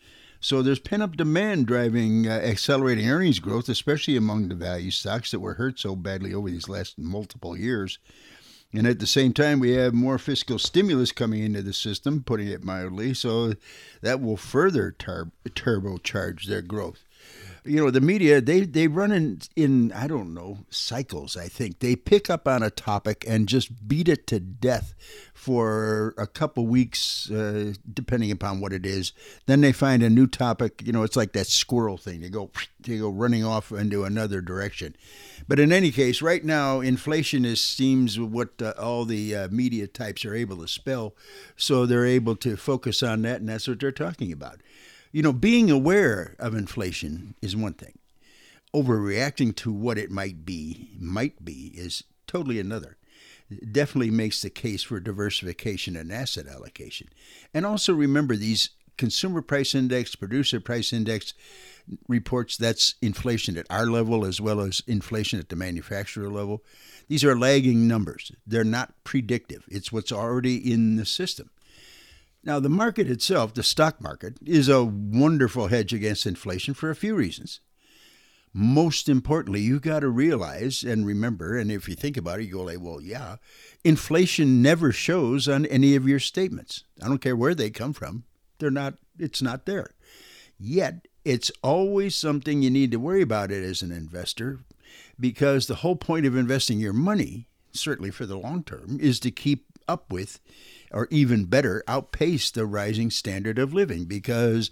So 0.43 0.63
there's 0.63 0.79
pent 0.79 1.03
up 1.03 1.15
demand 1.15 1.67
driving 1.67 2.27
uh, 2.27 2.31
accelerating 2.31 3.07
earnings 3.07 3.38
growth, 3.38 3.69
especially 3.69 4.17
among 4.17 4.48
the 4.48 4.55
value 4.55 4.89
stocks 4.89 5.29
that 5.31 5.39
were 5.39 5.53
hurt 5.53 5.79
so 5.79 5.95
badly 5.95 6.33
over 6.33 6.50
these 6.50 6.67
last 6.67 6.98
multiple 6.98 7.55
years. 7.55 8.00
And 8.74 8.88
at 8.88 8.98
the 8.98 9.05
same 9.05 9.33
time, 9.33 9.60
we 9.60 9.71
have 9.74 9.93
more 9.93 10.17
fiscal 10.17 10.57
stimulus 10.57 11.12
coming 11.12 11.43
into 11.43 11.62
the 11.62 11.74
system, 11.74 12.24
putting 12.24 12.48
it 12.48 12.63
mildly, 12.63 13.13
so 13.13 13.53
that 14.01 14.19
will 14.19 14.38
further 14.38 14.91
tur- 14.91 15.31
turbocharge 15.50 16.45
their 16.45 16.63
growth 16.63 17.03
you 17.63 17.77
know 17.77 17.91
the 17.91 18.01
media 18.01 18.41
they 18.41 18.62
they 18.62 18.88
run 18.88 19.12
in 19.12 19.39
in 19.56 19.91
I 19.91 20.08
don't 20.08 20.34
know 20.34 20.60
cycles 20.70 21.38
I 21.38 21.48
think. 21.48 21.80
They 21.80 21.96
pick 21.96 22.30
up 22.30 22.48
on 22.48 22.63
a 22.63 22.70
topic 22.70 23.24
and 23.27 23.48
just 23.48 23.88
beat 23.88 24.08
it 24.08 24.25
to 24.27 24.39
death 24.39 24.94
for 25.34 26.13
a 26.18 26.25
couple 26.27 26.65
weeks 26.65 27.30
uh, 27.30 27.74
depending 27.94 28.32
upon 28.32 28.62
what 28.62 28.74
it 28.74 28.86
is. 28.86 29.13
Then 29.46 29.62
they 29.62 29.72
find 29.72 30.01
a 30.01 30.10
new 30.10 30.27
topic 30.27 30.82
you 30.84 30.91
know 30.91 31.03
it's 31.03 31.15
like 31.15 31.34
that 31.34 31.48
squirrel 31.48 31.98
thing. 31.98 32.22
They 32.22 32.30
go 32.30 32.50
they 32.80 32.98
go 32.98 33.10
running 33.10 33.46
off 33.46 33.72
into 33.72 34.03
another 34.06 34.41
direction. 34.41 34.96
But 35.48 35.60
in 35.60 35.72
any 35.72 35.91
case 35.91 36.22
right 36.22 36.44
now 36.44 36.80
inflation 36.80 37.46
is 37.46 37.62
seems 37.62 38.20
what 38.20 38.62
uh, 38.62 38.74
all 38.80 39.06
the 39.06 39.36
uh, 39.36 39.48
media 39.50 39.86
types 39.88 40.25
are 40.25 40.34
able 40.34 40.58
to 40.58 40.68
spell. 40.68 41.13
So 41.56 41.86
they're 41.86 42.06
able 42.06 42.36
to 42.38 42.58
focus 42.58 43.03
on 43.03 43.22
that 43.22 43.39
and 43.39 43.50
that's 43.50 43.68
what 43.68 43.80
they're 43.80 43.91
talking 43.91 44.32
about 44.32 44.62
you 45.12 45.22
know, 45.22 45.34
being 45.34 45.70
aware 45.70 46.36
of 46.39 46.56
inflation 46.56 47.36
is 47.41 47.56
one 47.56 47.74
thing. 47.74 47.98
Overreacting 48.74 49.56
to 49.58 49.72
what 49.72 49.98
it 49.98 50.12
might 50.12 50.46
be, 50.46 50.89
might 50.98 51.44
be, 51.44 51.74
is 51.75 52.03
totally 52.27 52.60
another. 52.60 52.98
It 53.50 53.74
definitely 53.74 54.12
makes 54.12 54.41
the 54.41 54.50
case 54.50 54.84
for 54.84 55.00
diversification 55.01 55.98
and 55.98 56.12
asset 56.12 56.48
allocation. 56.48 57.10
And 57.53 57.65
also 57.65 57.94
remember 57.94 58.38
these 58.38 58.70
consumer 58.98 59.41
price 59.41 59.75
index, 59.75 60.15
producer 60.15 60.60
price 60.60 60.94
index 60.94 61.34
reports 62.08 62.56
that's 62.56 62.96
inflation 63.01 63.58
at 63.58 63.65
our 63.70 63.88
level 63.88 64.24
as 64.24 64.39
well 64.39 64.62
as 64.62 64.82
inflation 64.88 65.39
at 65.39 65.50
the 65.50 65.56
manufacturer 65.56 66.30
level. 66.30 66.63
These 67.10 67.24
are 67.24 67.38
lagging 67.38 67.88
numbers. 67.88 68.32
They're 68.48 68.63
not 68.63 68.94
predictive. 69.03 69.65
It's 69.70 69.91
what's 69.91 70.12
already 70.12 70.72
in 70.72 70.96
the 70.96 71.06
system. 71.06 71.50
Now, 72.43 72.60
the 72.60 72.69
market 72.69 73.10
itself, 73.10 73.53
the 73.53 73.63
stock 73.63 74.01
market, 74.01 74.38
is 74.45 74.67
a 74.67 74.83
wonderful 74.83 75.67
hedge 75.67 75.93
against 75.93 76.25
inflation 76.25 76.74
for 76.74 76.89
a 76.89 76.95
few 76.95 77.15
reasons. 77.15 77.60
Most 78.53 79.07
importantly, 79.07 79.62
you've 79.62 79.83
got 79.83 80.00
to 80.00 80.10
realize 80.10 80.83
and 80.83 81.05
remember, 81.05 81.57
and 81.57 81.71
if 81.71 81.88
you 81.88 81.95
think 81.95 82.17
about 82.17 82.39
it, 82.39 82.45
you 82.45 82.53
go 82.53 82.63
like, 82.63 82.81
well, 82.81 83.00
yeah, 83.00 83.38
inflation 83.83 84.62
never 84.62 84.91
shows 84.91 85.48
on 85.48 85.65
any 85.67 85.95
of 85.95 86.07
your 86.07 86.19
statements. 86.19 86.83
I 87.01 87.07
don't 87.07 87.21
care 87.21 87.36
where 87.36 87.55
they 87.55 87.69
come 87.69 87.93
from. 87.93 88.25
They're 88.60 88.71
not, 88.71 88.95
it's 89.17 89.41
not 89.41 89.65
there. 89.65 89.91
Yet, 90.60 91.07
it's 91.24 91.51
always 91.62 92.15
something 92.15 92.62
you 92.62 92.69
need 92.71 92.91
to 92.91 93.00
worry 93.00 93.21
about 93.21 93.51
it 93.51 93.63
as 93.63 93.81
an 93.81 93.91
investor 93.91 94.60
because 95.19 95.67
the 95.67 95.75
whole 95.75 95.95
point 95.95 96.25
of 96.25 96.36
investing 96.36 96.79
your 96.79 96.93
money, 96.93 97.48
certainly 97.71 98.12
for 98.12 98.25
the 98.25 98.38
long 98.38 98.63
term, 98.63 98.98
is 99.00 99.19
to 99.21 99.31
keep 99.31 99.65
up 99.88 100.12
with 100.12 100.39
or 100.91 101.07
even 101.10 101.45
better, 101.45 101.83
outpace 101.88 102.51
the 102.51 102.65
rising 102.65 103.10
standard 103.10 103.57
of 103.57 103.74
living 103.74 104.05
because 104.05 104.71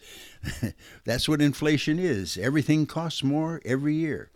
that's 1.06 1.28
what 1.28 1.42
inflation 1.42 2.00
is. 2.00 2.38
Everything 2.38 2.86
costs 2.86 3.24
more 3.24 3.62
every 3.66 3.96
year. 3.96 4.32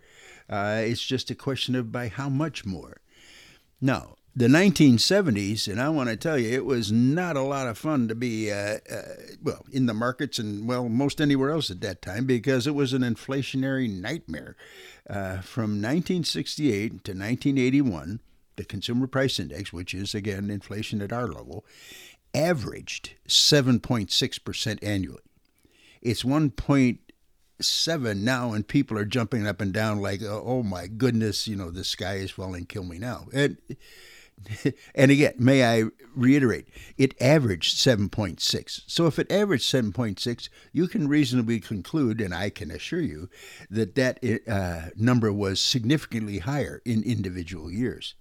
Uh, 0.49 0.81
it's 0.85 1.03
just 1.03 1.31
a 1.31 1.35
question 1.35 1.75
of 1.75 1.91
by 1.91 2.07
how 2.07 2.29
much 2.29 2.65
more. 2.65 2.97
Now, 3.81 4.15
the 4.35 4.47
1970s, 4.47 5.67
and 5.67 5.79
I 5.79 5.89
want 5.89 6.09
to 6.09 6.15
tell 6.15 6.39
you, 6.39 6.51
it 6.51 6.65
was 6.65 6.91
not 6.91 7.37
a 7.37 7.41
lot 7.41 7.67
of 7.67 7.77
fun 7.77 8.07
to 8.07 8.15
be, 8.15 8.51
uh, 8.51 8.79
uh, 8.91 9.01
well, 9.43 9.63
in 9.71 9.85
the 9.85 9.93
markets 9.93 10.39
and, 10.39 10.67
well, 10.67 10.89
most 10.89 11.21
anywhere 11.21 11.51
else 11.51 11.69
at 11.69 11.81
that 11.81 12.01
time 12.01 12.25
because 12.25 12.65
it 12.65 12.73
was 12.73 12.93
an 12.93 13.03
inflationary 13.03 13.89
nightmare. 13.89 14.55
Uh, 15.07 15.41
from 15.41 15.81
1968 15.81 16.89
to 17.03 17.11
1981, 17.11 18.21
the 18.55 18.65
consumer 18.65 19.07
price 19.07 19.39
index, 19.39 19.72
which 19.74 19.93
is 19.93 20.13
again 20.13 20.50
inflation 20.50 21.01
at 21.01 21.13
our 21.13 21.27
level, 21.27 21.65
averaged 22.33 23.15
7.6% 23.27 24.79
annually. 24.81 25.22
It's 26.01 26.24
1.7 26.24 28.17
now, 28.17 28.53
and 28.53 28.67
people 28.67 28.98
are 28.98 29.05
jumping 29.05 29.48
up 29.48 29.62
and 29.62 29.72
down 29.74 30.01
like, 30.01 30.22
oh 30.24 30.63
my 30.63 30.88
goodness, 30.88 31.48
you 31.48 31.55
know, 31.55 31.72
the 31.72 31.83
sky 31.83 32.15
is 32.15 32.31
falling, 32.31 32.65
kill 32.65 32.83
me 32.83 32.98
now. 33.00 33.27
And, 33.33 33.57
and 34.95 35.12
again, 35.12 35.36
may 35.38 35.63
I 35.63 35.86
reiterate, 36.15 36.67
it 36.98 37.19
averaged 37.22 37.77
7.6. 37.77 38.81
So 38.88 39.07
if 39.07 39.17
it 39.19 39.31
averaged 39.31 39.72
7.6, 39.72 40.50
you 40.72 40.88
can 40.88 41.07
reasonably 41.07 41.60
conclude, 41.60 42.19
and 42.19 42.33
I 42.33 42.50
can 42.50 42.72
assure 42.72 43.01
you, 43.01 43.29
that 43.69 43.95
that 43.95 44.19
uh, 44.48 44.89
number 44.98 45.31
was 45.31 45.62
significantly 45.62 46.39
higher 46.39 46.81
in 46.86 47.03
individual 47.03 47.72
years. 47.72 48.15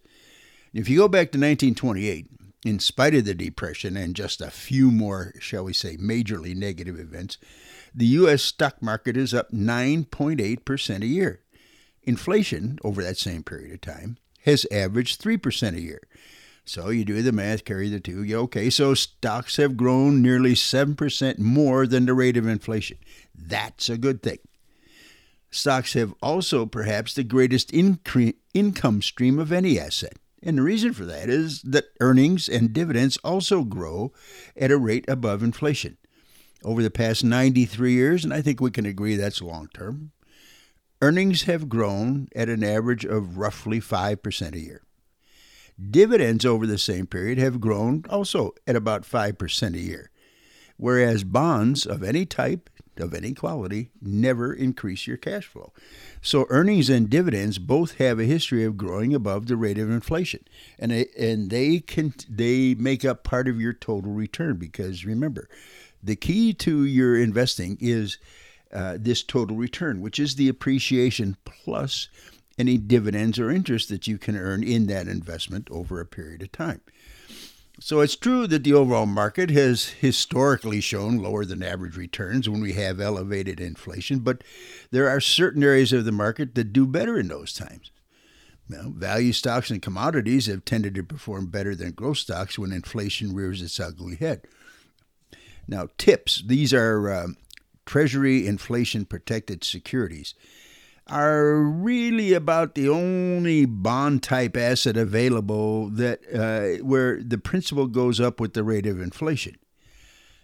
If 0.73 0.89
you 0.89 0.99
go 0.99 1.09
back 1.09 1.33
to 1.33 1.39
1928, 1.39 2.29
in 2.65 2.79
spite 2.79 3.15
of 3.15 3.25
the 3.25 3.35
Depression 3.35 3.97
and 3.97 4.17
just 4.17 4.41
a 4.41 4.51
few 4.51 4.91
more, 4.91 5.35
shall 5.39 5.65
we 5.65 5.75
say, 5.75 5.97
majorly 5.97 6.55
negative 6.55 6.99
events, 6.99 7.37
the 7.95 8.07
U.S. 8.07 8.43
stock 8.43 8.81
market 8.81 9.17
is 9.17 9.35
up 9.35 9.53
9.8% 9.53 11.03
a 11.03 11.07
year. 11.07 11.41
Inflation 12.05 12.79
over 12.83 13.03
that 13.03 13.19
same 13.19 13.43
period 13.43 13.75
of 13.75 13.81
time 13.83 14.17
has 14.45 14.67
averaged 14.71 15.21
3% 15.23 15.77
a 15.77 15.81
year. 15.81 16.01
So 16.65 16.89
you 16.89 17.05
do 17.05 17.21
the 17.21 17.33
math, 17.33 17.65
carry 17.65 17.89
the 17.89 18.01
two. 18.01 18.23
Yeah, 18.23 18.37
okay, 18.39 18.71
so 18.71 18.95
stocks 18.95 19.57
have 19.57 19.77
grown 19.77 20.23
nearly 20.23 20.55
7% 20.55 21.39
more 21.39 21.87
than 21.87 22.07
the 22.07 22.15
rate 22.15 22.37
of 22.37 22.47
inflation. 22.47 22.99
That's 23.35 23.91
a 23.91 23.99
good 23.99 24.23
thing. 24.23 24.39
Stocks 25.51 25.93
have 25.93 26.15
also 26.23 26.65
perhaps 26.65 27.13
the 27.13 27.25
greatest 27.25 27.73
incre- 27.73 28.37
income 28.55 29.03
stream 29.03 29.39
of 29.39 29.53
any 29.53 29.79
asset. 29.79 30.17
And 30.43 30.59
the 30.59 30.63
reason 30.63 30.93
for 30.93 31.05
that 31.05 31.29
is 31.29 31.63
that 31.63 31.93
earnings 32.01 32.49
and 32.49 32.73
dividends 32.73 33.17
also 33.19 33.63
grow 33.63 34.13
at 34.57 34.73
a 34.73 34.79
rate 34.79 35.05
above 35.09 35.43
inflation. 35.43 35.99
Over 36.65 36.83
the 36.83 36.91
past 36.91 37.25
93 37.25 37.93
years, 37.93 38.25
and 38.25 38.33
I 38.33 38.43
think 38.43 38.61
we 38.61 38.71
can 38.71 38.87
agree 38.87 39.17
that's 39.17 39.43
long 39.43 39.69
term, 39.73 40.13
earnings 41.01 41.43
have 41.43 41.69
grown 41.69 42.29
at 42.35 42.49
an 42.49 42.63
average 42.63 43.05
of 43.05 43.39
roughly 43.39 43.81
5% 43.81 44.55
a 44.55 44.61
year. 44.61 44.83
Dividends 45.91 46.45
over 46.45 46.67
the 46.67 46.79
same 46.79 47.07
period 47.07 47.39
have 47.39 47.61
grown 47.61 48.05
also 48.09 48.53
at 48.67 48.77
about 48.77 49.03
5% 49.03 49.75
a 49.75 49.79
year, 49.79 50.11
whereas 50.77 51.25
bonds 51.25 51.87
of 51.87 52.03
any 52.03 52.27
type 52.27 52.71
of 52.99 53.15
any 53.15 53.33
quality 53.33 53.91
never 54.01 54.53
increase 54.53 55.07
your 55.07 55.17
cash 55.17 55.47
flow. 55.47 55.73
So 56.21 56.47
earnings 56.49 56.89
and 56.89 57.09
dividends 57.09 57.59
both 57.59 57.99
have 57.99 58.19
a 58.19 58.25
history 58.25 58.65
of 58.65 58.77
growing 58.77 59.15
above 59.15 59.47
the 59.47 59.57
rate 59.57 59.79
of 59.79 59.91
inflation, 59.91 60.45
and 60.79 60.93
they, 60.93 61.07
and 61.19 61.51
they 61.51 61.81
can 61.81 62.15
they 62.29 62.75
make 62.75 63.05
up 63.05 63.25
part 63.25 63.49
of 63.49 63.61
your 63.61 63.73
total 63.73 64.13
return 64.13 64.57
because 64.57 65.05
remember, 65.05 65.49
the 66.03 66.17
key 66.17 66.53
to 66.55 66.85
your 66.85 67.17
investing 67.17 67.79
is 67.81 68.19
uh, 68.73 68.97
this 68.99 69.23
total 69.23 69.57
return, 69.57 70.01
which 70.01 70.19
is 70.19 70.35
the 70.35 70.49
appreciation 70.49 71.37
plus 71.45 72.09
any 72.59 72.79
dividends 72.79 73.39
or 73.39 73.51
interest 73.51 73.89
that 73.89 74.07
you 74.07 74.19
can 74.19 74.37
earn 74.37 74.63
in 74.63 74.87
that 74.87 75.09
investment 75.09 75.69
over 75.71 76.01
a 76.01 76.07
period 76.07 76.43
of 76.43 76.53
time. 76.53 76.81
So 77.83 77.99
it's 77.99 78.15
true 78.15 78.47
that 78.47 78.63
the 78.63 78.75
overall 78.75 79.07
market 79.07 79.51
has 79.51 79.89
historically 79.89 80.81
shown 80.81 81.19
lower 81.19 81.45
than 81.45 81.65
average 81.65 81.97
returns 81.97 82.49
when 82.49 82.61
we 82.61 82.75
have 82.75 83.01
elevated 83.01 83.59
inflation, 83.59 84.21
but 84.21 84.45
there 84.93 85.09
are 85.09 85.21
certain 85.21 85.65
areas 85.65 85.93
of 85.93 86.05
the 86.05 86.13
market 86.13 86.55
that 86.55 86.73
do 86.73 86.87
better 86.87 87.19
in 87.19 87.27
those 87.27 87.53
times. 87.53 87.91
Well, 88.71 88.91
value 88.91 89.33
stocks 89.33 89.69
and 89.69 89.83
commodities 89.83 90.47
have 90.47 90.65
tended 90.65 90.95
to 90.95 91.03
perform 91.03 91.47
better 91.47 91.75
than 91.75 91.91
growth 91.91 92.19
stocks 92.19 92.57
when 92.57 92.71
inflation 92.71 93.35
rears 93.35 93.61
its 93.61 93.81
ugly 93.81 94.15
head. 94.15 94.43
Now, 95.67 95.89
TIPS, 95.99 96.45
these 96.47 96.73
are 96.73 97.13
um, 97.13 97.37
Treasury 97.85 98.47
inflation 98.47 99.07
protected 99.07 99.65
securities 99.65 100.35
are 101.09 101.57
really 101.57 102.33
about 102.33 102.75
the 102.75 102.89
only 102.89 103.65
bond 103.65 104.23
type 104.23 104.57
asset 104.57 104.97
available 104.97 105.89
that 105.91 106.21
uh, 106.33 106.85
where 106.85 107.23
the 107.23 107.39
principal 107.39 107.87
goes 107.87 108.21
up 108.21 108.41
with 108.41 108.55
the 108.55 108.63
rate 108.63 108.87
of 108.87 109.01
inflation. 109.01 109.57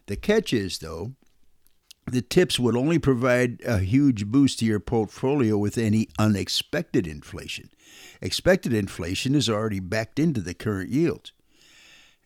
The 0.07 0.17
catch 0.17 0.53
is 0.53 0.79
though, 0.79 1.13
the 2.07 2.23
tips 2.23 2.59
would 2.59 2.77
only 2.77 2.99
provide 2.99 3.61
a 3.65 3.79
huge 3.79 4.27
boost 4.27 4.59
to 4.59 4.65
your 4.65 4.81
portfolio 4.81 5.57
with 5.57 5.79
any 5.79 6.09
unexpected 6.19 7.07
inflation. 7.07 7.71
Expected 8.21 8.73
inflation 8.73 9.35
is 9.35 9.49
already 9.49 9.81
backed 9.81 10.19
into 10.19 10.41
the 10.41 10.55
current 10.55 10.91
yields. 10.91 11.33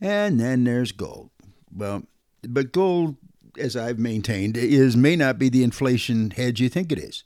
And 0.01 0.41
then 0.41 0.65
there's 0.65 0.93
gold. 0.93 1.31
Well, 1.75 2.05
but 2.43 2.73
gold, 2.73 3.17
as 3.59 3.77
I've 3.77 3.99
maintained, 3.99 4.57
is 4.57 4.97
may 4.97 5.17
not 5.17 5.39
be 5.39 5.49
the 5.49 5.63
inflation 5.63 6.31
hedge 6.31 6.61
you 6.61 6.69
think 6.69 6.91
it 6.91 6.99
is. 6.99 7.25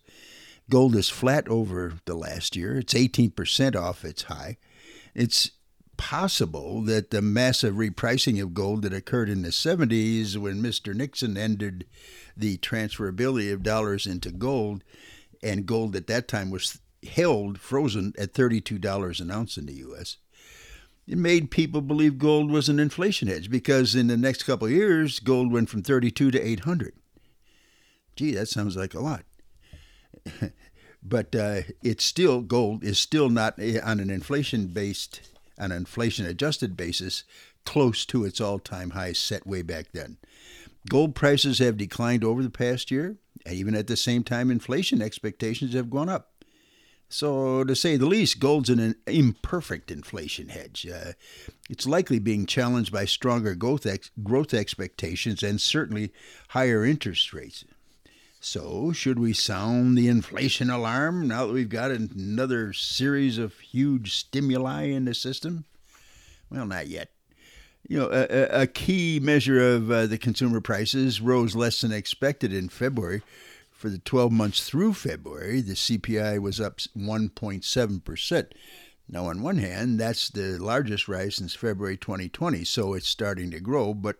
Gold 0.68 0.96
is 0.96 1.08
flat 1.08 1.48
over 1.48 1.94
the 2.06 2.14
last 2.14 2.56
year. 2.56 2.78
It's 2.78 2.94
18% 2.94 3.76
off 3.76 4.04
its 4.04 4.24
high. 4.24 4.56
It's 5.14 5.52
possible 5.96 6.82
that 6.82 7.10
the 7.10 7.22
massive 7.22 7.74
repricing 7.74 8.42
of 8.42 8.52
gold 8.52 8.82
that 8.82 8.92
occurred 8.92 9.28
in 9.28 9.42
the 9.42 9.50
70s 9.50 10.36
when 10.36 10.62
Mr. 10.62 10.94
Nixon 10.94 11.36
ended 11.36 11.86
the 12.36 12.58
transferability 12.58 13.52
of 13.52 13.62
dollars 13.62 14.06
into 14.06 14.30
gold, 14.30 14.82
and 15.42 15.66
gold 15.66 15.94
at 15.96 16.08
that 16.08 16.28
time 16.28 16.50
was 16.50 16.80
held 17.08 17.58
frozen 17.58 18.12
at 18.18 18.34
$32 18.34 19.20
an 19.20 19.30
ounce 19.30 19.56
in 19.56 19.66
the 19.66 19.74
U.S. 19.74 20.16
it 21.06 21.16
made 21.16 21.50
people 21.50 21.80
believe 21.80 22.18
gold 22.18 22.50
was 22.50 22.68
an 22.68 22.80
inflation 22.80 23.28
hedge 23.28 23.48
because 23.48 23.94
in 23.94 24.08
the 24.08 24.16
next 24.16 24.42
couple 24.42 24.66
of 24.66 24.72
years, 24.72 25.20
gold 25.20 25.52
went 25.52 25.68
from 25.70 25.82
32 25.82 26.32
to 26.32 26.40
800. 26.40 26.94
Gee, 28.16 28.34
that 28.34 28.48
sounds 28.48 28.76
like 28.76 28.94
a 28.94 29.00
lot. 29.00 29.22
but 31.02 31.34
uh, 31.34 31.62
it's 31.82 32.04
still, 32.04 32.40
gold 32.40 32.84
is 32.84 32.98
still 32.98 33.28
not 33.28 33.58
eh, 33.58 33.80
on 33.82 34.00
an 34.00 34.10
inflation 34.10 34.68
based, 34.68 35.20
an 35.58 35.72
inflation 35.72 36.26
adjusted 36.26 36.76
basis, 36.76 37.24
close 37.64 38.06
to 38.06 38.24
its 38.24 38.40
all 38.40 38.58
time 38.58 38.90
high 38.90 39.12
set 39.12 39.46
way 39.46 39.62
back 39.62 39.92
then. 39.92 40.16
Gold 40.88 41.14
prices 41.14 41.58
have 41.58 41.76
declined 41.76 42.22
over 42.24 42.42
the 42.42 42.50
past 42.50 42.90
year, 42.90 43.16
and 43.44 43.54
even 43.54 43.74
at 43.74 43.88
the 43.88 43.96
same 43.96 44.22
time, 44.22 44.50
inflation 44.50 45.02
expectations 45.02 45.74
have 45.74 45.90
gone 45.90 46.08
up. 46.08 46.32
So, 47.08 47.62
to 47.62 47.76
say 47.76 47.96
the 47.96 48.06
least, 48.06 48.40
gold's 48.40 48.68
an 48.68 48.96
imperfect 49.06 49.92
inflation 49.92 50.48
hedge. 50.48 50.86
Uh, 50.92 51.12
it's 51.70 51.86
likely 51.86 52.18
being 52.18 52.46
challenged 52.46 52.92
by 52.92 53.04
stronger 53.04 53.54
growth, 53.54 53.86
ex- 53.86 54.10
growth 54.24 54.52
expectations 54.52 55.42
and 55.42 55.60
certainly 55.60 56.12
higher 56.48 56.84
interest 56.84 57.32
rates. 57.32 57.64
So, 58.48 58.92
should 58.92 59.18
we 59.18 59.32
sound 59.32 59.98
the 59.98 60.06
inflation 60.06 60.70
alarm 60.70 61.26
now 61.26 61.48
that 61.48 61.52
we've 61.52 61.68
got 61.68 61.90
another 61.90 62.72
series 62.72 63.38
of 63.38 63.58
huge 63.58 64.14
stimuli 64.14 64.84
in 64.84 65.04
the 65.04 65.14
system? 65.14 65.64
Well, 66.48 66.64
not 66.64 66.86
yet. 66.86 67.08
You 67.88 67.98
know, 67.98 68.08
a, 68.12 68.62
a 68.62 68.66
key 68.68 69.18
measure 69.20 69.74
of 69.74 69.90
uh, 69.90 70.06
the 70.06 70.16
consumer 70.16 70.60
prices 70.60 71.20
rose 71.20 71.56
less 71.56 71.80
than 71.80 71.90
expected 71.90 72.52
in 72.52 72.68
February 72.68 73.22
for 73.72 73.88
the 73.88 73.98
12 73.98 74.30
months 74.30 74.64
through 74.64 74.94
February, 74.94 75.60
the 75.60 75.74
CPI 75.74 76.40
was 76.40 76.60
up 76.60 76.78
1.7%. 76.96 78.46
Now, 79.08 79.26
on 79.26 79.42
one 79.42 79.58
hand, 79.58 79.98
that's 79.98 80.28
the 80.28 80.56
largest 80.60 81.08
rise 81.08 81.34
since 81.34 81.56
February 81.56 81.96
2020, 81.96 82.62
so 82.62 82.94
it's 82.94 83.08
starting 83.08 83.50
to 83.50 83.58
grow. 83.58 83.92
But 83.92 84.18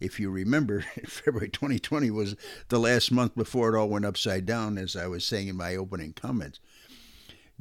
if 0.00 0.18
you 0.18 0.30
remember, 0.30 0.80
February 1.06 1.48
2020 1.48 2.10
was 2.10 2.36
the 2.68 2.78
last 2.78 3.10
month 3.10 3.34
before 3.34 3.74
it 3.74 3.78
all 3.78 3.88
went 3.88 4.04
upside 4.04 4.46
down, 4.46 4.78
as 4.78 4.96
I 4.96 5.06
was 5.06 5.24
saying 5.24 5.48
in 5.48 5.56
my 5.56 5.76
opening 5.76 6.12
comments. 6.12 6.60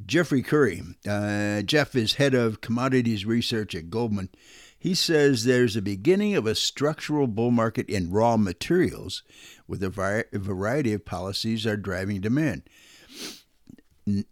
Jeffrey 0.05 0.43
Currie, 0.43 0.83
uh, 1.09 1.63
Jeff 1.63 1.95
is 1.95 2.13
head 2.13 2.35
of 2.35 2.61
commodities 2.61 3.25
research 3.25 3.73
at 3.73 3.89
Goldman. 3.89 4.29
He 4.77 4.93
says 4.93 5.43
there's 5.43 5.75
a 5.75 5.81
beginning 5.81 6.35
of 6.35 6.45
a 6.45 6.53
structural 6.53 7.25
bull 7.25 7.49
market 7.49 7.89
in 7.89 8.11
raw 8.11 8.37
materials, 8.37 9.23
with 9.67 9.81
a 9.81 9.89
variety 9.89 10.93
of 10.93 11.05
policies 11.05 11.65
are 11.65 11.77
driving 11.77 12.21
demand. 12.21 12.63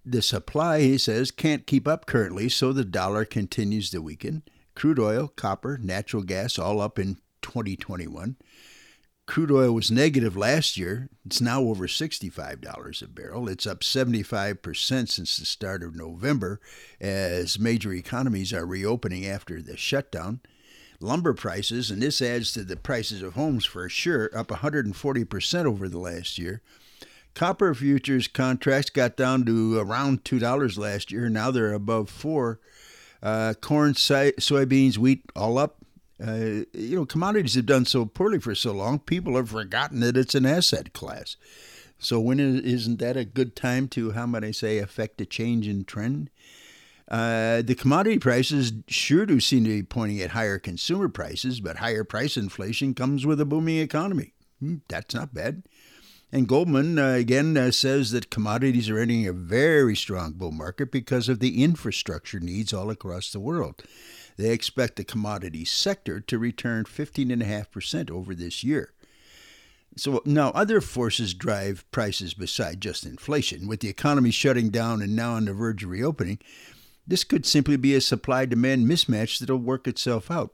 The 0.06 0.22
supply, 0.22 0.82
he 0.82 0.98
says, 0.98 1.32
can't 1.32 1.68
keep 1.68 1.88
up 1.88 2.06
currently, 2.06 2.48
so 2.48 2.72
the 2.72 2.86
dollar 2.86 3.26
continues 3.26 3.90
to 3.90 4.02
weaken. 4.02 4.44
Crude 4.76 5.00
oil, 5.00 5.28
copper, 5.36 5.78
natural 5.82 6.24
gas 6.24 6.60
all 6.60 6.80
up 6.80 7.00
in 7.00 7.18
2021. 7.46 8.38
Crude 9.28 9.52
oil 9.52 9.72
was 9.72 9.92
negative 9.92 10.36
last 10.36 10.78
year. 10.78 11.10
It's 11.26 11.42
now 11.42 11.62
over 11.62 11.88
$65 11.88 13.02
a 13.02 13.08
barrel. 13.08 13.48
It's 13.48 13.68
up 13.68 13.82
75% 13.82 15.10
since 15.10 15.38
the 15.38 15.46
start 15.46 15.84
of 15.84 15.96
November 15.96 16.60
as 17.00 17.60
major 17.60 17.94
economies 17.94 18.52
are 18.52 18.66
reopening 18.66 19.26
after 19.26 19.62
the 19.62 19.78
shutdown. 19.78 20.42
Lumber 21.00 21.34
prices, 21.34 21.92
and 21.92 22.02
this 22.02 22.22
adds 22.22 22.52
to 22.54 22.64
the 22.64 22.78
prices 22.78 23.22
of 23.22 23.34
homes 23.34 23.66
for 23.66 23.88
sure, 23.90 24.30
up 24.36 24.48
140% 24.48 25.66
over 25.66 25.88
the 25.88 26.00
last 26.00 26.38
year. 26.40 26.62
Copper 27.36 27.76
futures 27.76 28.28
contracts 28.28 28.90
got 28.90 29.18
down 29.18 29.46
to 29.46 29.78
around 29.78 30.24
$2 30.24 30.78
last 30.78 31.12
year. 31.12 31.30
Now 31.30 31.52
they're 31.52 31.74
above 31.74 32.10
4 32.10 32.60
uh, 33.22 33.54
Corn, 33.60 33.94
soybeans, 33.94 34.98
wheat, 34.98 35.24
all 35.36 35.58
up 35.58 35.85
uh, 36.24 36.64
you 36.74 36.96
know, 36.96 37.06
commodities 37.06 37.56
have 37.56 37.66
done 37.66 37.86
so 37.86 38.06
poorly 38.06 38.40
for 38.40 38.56
so 38.56 38.72
long, 38.72 39.00
people 39.00 39.36
have 39.36 39.50
forgotten 39.50 40.00
that 40.00 40.18
it's 40.18 40.36
an 40.36 40.46
asset 40.46 40.94
class. 40.94 41.36
So 41.98 42.20
when 42.20 42.40
isn't 42.40 43.00
that 43.00 43.18
a 43.18 43.26
good 43.26 43.56
time 43.56 43.88
to, 43.90 44.12
how 44.12 44.26
might 44.26 44.44
I 44.44 44.52
say, 44.52 44.78
affect 44.78 45.22
a 45.22 45.26
change 45.26 45.68
in 45.68 45.86
trend? 45.86 46.30
Uh, 47.08 47.62
the 47.62 47.76
commodity 47.76 48.18
prices 48.18 48.74
sure 48.88 49.26
do 49.26 49.40
seem 49.40 49.64
to 49.64 49.70
be 49.70 49.84
pointing 49.84 50.22
at 50.22 50.32
higher 50.32 50.58
consumer 50.58 51.08
prices, 51.08 51.60
but 51.60 51.78
higher 51.78 52.04
price 52.04 52.36
inflation 52.36 52.94
comes 52.94 53.26
with 53.26 53.40
a 53.40 53.46
booming 53.46 53.78
economy. 53.78 54.34
Hmm, 54.60 54.78
that's 54.88 55.14
not 55.14 55.34
bad. 55.34 55.64
And 56.32 56.48
Goldman, 56.48 56.98
uh, 56.98 57.12
again, 57.12 57.56
uh, 57.56 57.72
says 57.72 58.12
that 58.12 58.32
commodities 58.32 58.90
are 58.90 58.98
entering 58.98 59.28
a 59.28 59.34
very 59.34 59.96
strong 59.96 60.34
bull 60.34 60.52
market 60.52 60.92
because 60.92 61.30
of 61.30 61.40
the 61.40 61.64
infrastructure 61.64 62.40
needs 62.40 62.74
all 62.74 62.90
across 62.90 63.32
the 63.32 63.40
world. 63.40 63.84
They 64.38 64.52
expect 64.52 64.96
the 64.98 65.04
commodity 65.04 65.66
sector 65.66 66.20
to 66.20 66.38
return 66.38 66.86
15.5% 66.86 68.12
over 68.12 68.36
this 68.36 68.64
year. 68.64 68.92
So 69.98 70.22
now 70.26 70.50
other 70.50 70.82
forces 70.82 71.34
drive 71.34 71.90
prices 71.92 72.34
beside 72.34 72.82
just 72.82 73.06
inflation. 73.06 73.68
With 73.68 73.80
the 73.80 73.88
economy 73.88 74.32
shutting 74.32 74.70
down 74.70 75.02
and 75.02 75.16
now 75.16 75.34
on 75.34 75.46
the 75.46 75.54
verge 75.54 75.84
of 75.84 75.90
reopening, 75.90 76.40
this 77.08 77.24
could 77.24 77.46
simply 77.46 77.78
be 77.78 77.96
a 77.96 78.02
supply 78.02 78.46
demand 78.46 78.88
mismatch 78.88 79.40
that'll 79.40 79.58
work 79.58 79.88
itself 79.88 80.30
out. 80.30 80.52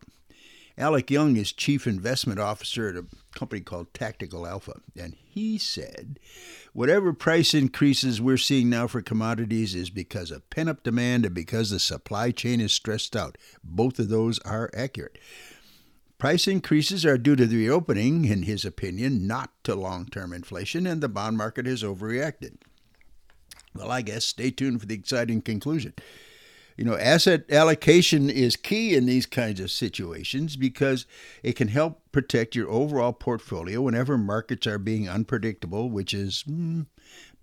Alec 0.82 1.12
Young 1.12 1.38
is 1.38 1.52
chief 1.52 1.86
investment 1.86 2.39
officer 2.39 2.89
at 2.89 2.96
a 2.96 3.06
company 3.36 3.62
called 3.62 3.94
Tactical 3.94 4.48
Alpha, 4.48 4.82
and 5.00 5.15
he 5.24 5.60
said, 5.60 6.20
whatever 6.74 7.13
price 7.13 7.54
increases 7.54 8.20
we're 8.20 8.36
seeing 8.36 8.67
now 8.67 8.88
for 8.88 9.04
commodities 9.04 9.76
is 9.76 9.91
because 9.91 10.32
of 10.32 10.50
pent 10.50 10.70
up 10.70 10.82
demand 10.82 11.24
and 11.24 11.36
because 11.36 11.70
the 11.70 11.80
supply 11.80 12.32
chain 12.32 12.60
is 12.60 12.74
stressed 12.74 13.15
out. 13.15 13.38
Both 13.63 14.00
of 14.00 14.10
those 14.10 14.39
are 14.39 14.72
accurate. 14.74 15.20
Price 16.17 16.48
increases 16.48 17.06
are 17.06 17.17
due 17.20 17.36
to 17.36 17.46
the 17.46 17.58
reopening, 17.58 18.26
in 18.26 18.41
his 18.44 18.65
opinion, 18.65 19.28
not 19.28 19.52
to 19.65 19.76
long 19.76 20.08
term 20.08 20.34
inflation, 20.34 20.88
and 20.88 21.00
the 21.00 21.08
bond 21.08 21.38
market 21.38 21.67
has 21.67 21.84
overreacted. 21.84 22.56
Well, 23.76 23.91
I 23.91 24.02
guess 24.02 24.26
stay 24.26 24.50
tuned 24.50 24.82
for 24.82 24.88
the 24.88 24.96
exciting 24.96 25.44
conclusion. 25.44 25.94
You 26.77 26.86
know, 26.86 26.97
asset 26.97 27.43
allocation 27.51 28.29
is 28.29 28.55
key 28.55 28.95
in 28.95 29.05
these 29.05 29.25
kinds 29.25 29.60
of 29.60 29.71
situations 29.71 30.55
because 30.55 31.05
it 31.43 31.53
can 31.55 31.67
help 31.67 32.01
protect 32.12 32.55
your 32.55 32.69
overall 32.69 33.13
portfolio 33.13 33.81
whenever 33.81 34.17
markets 34.17 34.65
are 34.67 34.79
being 34.79 35.10
unpredictable, 35.10 35.89
which 35.89 36.13
is 36.13 36.43
mm, 36.47 36.86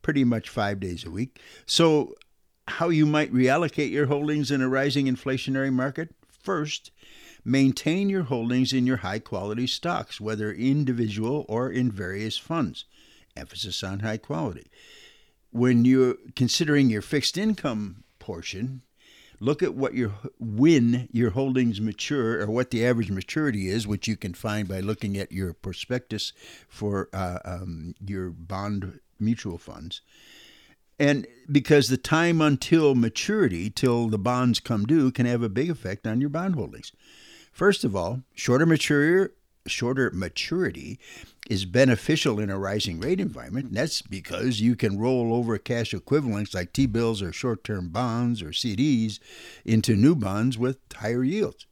pretty 0.02 0.24
much 0.24 0.48
five 0.48 0.80
days 0.80 1.04
a 1.04 1.10
week. 1.10 1.40
So, 1.66 2.14
how 2.66 2.90
you 2.90 3.06
might 3.06 3.32
reallocate 3.32 3.90
your 3.90 4.06
holdings 4.06 4.50
in 4.50 4.60
a 4.60 4.68
rising 4.68 5.06
inflationary 5.06 5.72
market? 5.72 6.14
First, 6.28 6.90
maintain 7.44 8.10
your 8.10 8.24
holdings 8.24 8.72
in 8.72 8.86
your 8.86 8.98
high 8.98 9.18
quality 9.18 9.66
stocks, 9.66 10.20
whether 10.20 10.52
individual 10.52 11.46
or 11.48 11.70
in 11.70 11.90
various 11.90 12.36
funds. 12.36 12.84
Emphasis 13.36 13.82
on 13.82 14.00
high 14.00 14.18
quality. 14.18 14.70
When 15.50 15.84
you're 15.84 16.16
considering 16.36 16.90
your 16.90 17.02
fixed 17.02 17.38
income 17.38 18.04
portion, 18.18 18.82
look 19.40 19.62
at 19.62 19.74
what 19.74 19.94
your 19.94 20.12
when 20.38 21.08
your 21.12 21.30
holdings 21.30 21.80
mature 21.80 22.40
or 22.40 22.46
what 22.46 22.70
the 22.70 22.84
average 22.84 23.10
maturity 23.10 23.68
is, 23.68 23.86
which 23.86 24.08
you 24.08 24.16
can 24.16 24.34
find 24.34 24.68
by 24.68 24.80
looking 24.80 25.16
at 25.16 25.32
your 25.32 25.52
prospectus 25.52 26.32
for 26.68 27.08
uh, 27.12 27.38
um, 27.44 27.94
your 28.04 28.30
bond 28.30 29.00
mutual 29.18 29.58
funds. 29.58 30.00
And 30.98 31.26
because 31.50 31.88
the 31.88 31.96
time 31.96 32.40
until 32.40 32.94
maturity, 32.94 33.70
till 33.70 34.08
the 34.08 34.18
bonds 34.18 34.58
come 34.58 34.84
due, 34.84 35.12
can 35.12 35.26
have 35.26 35.42
a 35.42 35.48
big 35.48 35.70
effect 35.70 36.06
on 36.06 36.20
your 36.20 36.30
bond 36.30 36.56
holdings. 36.56 36.92
First 37.52 37.84
of 37.84 37.94
all, 37.94 38.22
shorter 38.34 38.66
mature, 38.66 39.30
shorter 39.66 40.10
maturity 40.12 40.98
is 41.48 41.64
beneficial 41.64 42.38
in 42.38 42.50
a 42.50 42.58
rising 42.58 43.00
rate 43.00 43.20
environment. 43.20 43.68
And 43.68 43.76
that's 43.76 44.02
because 44.02 44.60
you 44.60 44.76
can 44.76 44.98
roll 44.98 45.32
over 45.34 45.58
cash 45.58 45.94
equivalents 45.94 46.54
like 46.54 46.72
T 46.72 46.86
bills 46.86 47.22
or 47.22 47.32
short 47.32 47.64
term 47.64 47.88
bonds 47.88 48.42
or 48.42 48.50
CDs 48.50 49.18
into 49.64 49.96
new 49.96 50.14
bonds 50.14 50.58
with 50.58 50.78
higher 50.94 51.24
yields. 51.24 51.66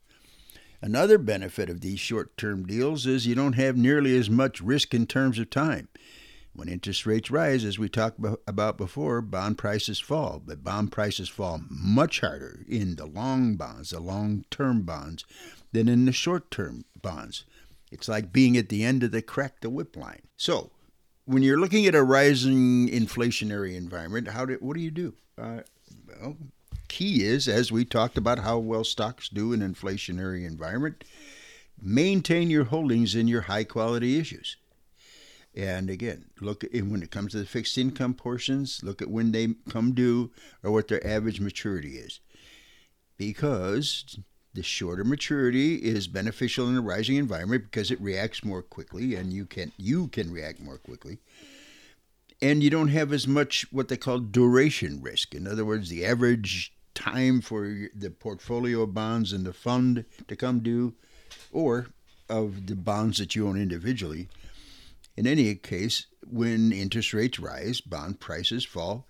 Another 0.81 1.17
benefit 1.17 1.69
of 1.69 1.81
these 1.81 1.99
short 1.99 2.37
term 2.37 2.65
deals 2.65 3.05
is 3.07 3.25
you 3.25 3.35
don't 3.35 3.53
have 3.53 3.75
nearly 3.75 4.15
as 4.17 4.29
much 4.29 4.61
risk 4.61 4.93
in 4.93 5.07
terms 5.07 5.39
of 5.39 5.49
time. 5.49 5.87
When 6.53 6.69
interest 6.69 7.05
rates 7.05 7.29
rise, 7.29 7.63
as 7.63 7.77
we 7.77 7.87
talked 7.87 8.19
about 8.47 8.77
before, 8.77 9.21
bond 9.21 9.59
prices 9.59 9.99
fall, 9.99 10.41
but 10.43 10.63
bond 10.63 10.91
prices 10.91 11.29
fall 11.29 11.61
much 11.69 12.21
harder 12.21 12.65
in 12.67 12.95
the 12.95 13.05
long 13.05 13.57
bonds, 13.57 13.91
the 13.91 13.99
long 13.99 14.43
term 14.49 14.81
bonds, 14.81 15.23
than 15.71 15.87
in 15.87 16.05
the 16.05 16.11
short 16.11 16.49
term 16.49 16.85
bonds. 16.99 17.45
It's 17.91 18.07
like 18.07 18.33
being 18.33 18.57
at 18.57 18.69
the 18.69 18.83
end 18.83 19.03
of 19.03 19.11
the 19.11 19.21
crack 19.21 19.61
the 19.61 19.69
whip 19.69 19.95
line. 19.95 20.23
So, 20.35 20.71
when 21.25 21.43
you're 21.43 21.59
looking 21.59 21.85
at 21.85 21.95
a 21.95 22.03
rising 22.03 22.89
inflationary 22.89 23.75
environment, 23.75 24.29
how 24.29 24.45
do 24.45 24.57
what 24.59 24.75
do 24.75 24.81
you 24.81 24.91
do? 24.91 25.13
Uh, 25.37 25.61
well, 26.07 26.37
key 26.87 27.23
is 27.23 27.47
as 27.47 27.71
we 27.71 27.85
talked 27.85 28.17
about 28.17 28.39
how 28.39 28.57
well 28.57 28.83
stocks 28.83 29.29
do 29.29 29.53
in 29.53 29.59
inflationary 29.59 30.45
environment, 30.45 31.03
maintain 31.81 32.49
your 32.49 32.65
holdings 32.65 33.15
in 33.15 33.27
your 33.27 33.41
high 33.41 33.63
quality 33.63 34.19
issues. 34.19 34.57
And 35.55 35.89
again, 35.89 36.25
look 36.39 36.63
at 36.63 36.71
when 36.71 37.01
it 37.01 37.09
comes 37.09 37.31
to 37.31 37.39
the 37.39 37.45
fixed 37.45 37.77
income 37.77 38.13
portions, 38.13 38.81
look 38.83 39.01
at 39.01 39.09
when 39.09 39.31
they 39.31 39.55
come 39.69 39.93
due 39.93 40.31
or 40.63 40.71
what 40.71 40.87
their 40.87 41.05
average 41.05 41.39
maturity 41.39 41.97
is. 41.97 42.19
Because 43.17 44.19
The 44.57 44.63
shorter 44.63 45.03
maturity 45.03 45.75
is 45.75 46.07
beneficial 46.07 46.67
in 46.67 46.77
a 46.77 46.81
rising 46.81 47.17
environment 47.17 47.65
because 47.65 47.91
it 47.91 48.01
reacts 48.01 48.43
more 48.43 48.63
quickly 48.63 49.13
and 49.13 49.31
you 49.31 49.45
can 49.45 49.71
you 49.77 50.07
can 50.07 50.31
react 50.31 50.59
more 50.59 50.79
quickly. 50.79 51.19
And 52.41 52.63
you 52.63 52.71
don't 52.71 52.87
have 52.87 53.13
as 53.13 53.27
much 53.27 53.67
what 53.71 53.87
they 53.87 53.97
call 53.97 54.17
duration 54.17 54.99
risk. 54.99 55.35
In 55.35 55.45
other 55.45 55.63
words, 55.63 55.89
the 55.89 56.03
average 56.03 56.73
time 56.95 57.39
for 57.39 57.87
the 57.93 58.09
portfolio 58.09 58.81
of 58.81 58.95
bonds 58.95 59.31
in 59.31 59.43
the 59.43 59.53
fund 59.53 60.05
to 60.27 60.35
come 60.35 60.61
due 60.61 60.95
or 61.51 61.89
of 62.27 62.65
the 62.65 62.75
bonds 62.75 63.19
that 63.19 63.35
you 63.35 63.47
own 63.47 63.61
individually. 63.61 64.27
In 65.15 65.27
any 65.27 65.53
case, 65.53 66.07
when 66.27 66.71
interest 66.71 67.13
rates 67.13 67.37
rise, 67.37 67.79
bond 67.79 68.19
prices 68.19 68.65
fall 68.65 69.05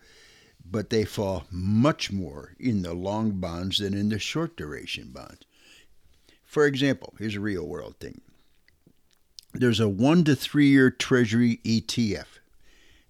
but 0.70 0.90
they 0.90 1.06
fall 1.06 1.46
much 1.50 2.12
more 2.12 2.54
in 2.60 2.82
the 2.82 2.94
long 2.94 3.32
bonds 3.32 3.80
than 3.80 3.94
in 3.94 4.10
the 4.10 4.20
short 4.20 4.58
duration 4.58 5.10
bonds. 5.14 5.42
For 6.46 6.66
example, 6.66 7.14
here's 7.18 7.36
a 7.36 7.42
real 7.42 7.66
world 7.66 7.96
thing 8.00 8.22
there's 9.54 9.80
a 9.80 9.90
one 9.90 10.24
to 10.26 10.36
three 10.36 10.68
year 10.68 10.92
Treasury 10.92 11.60
ETF. 11.64 12.26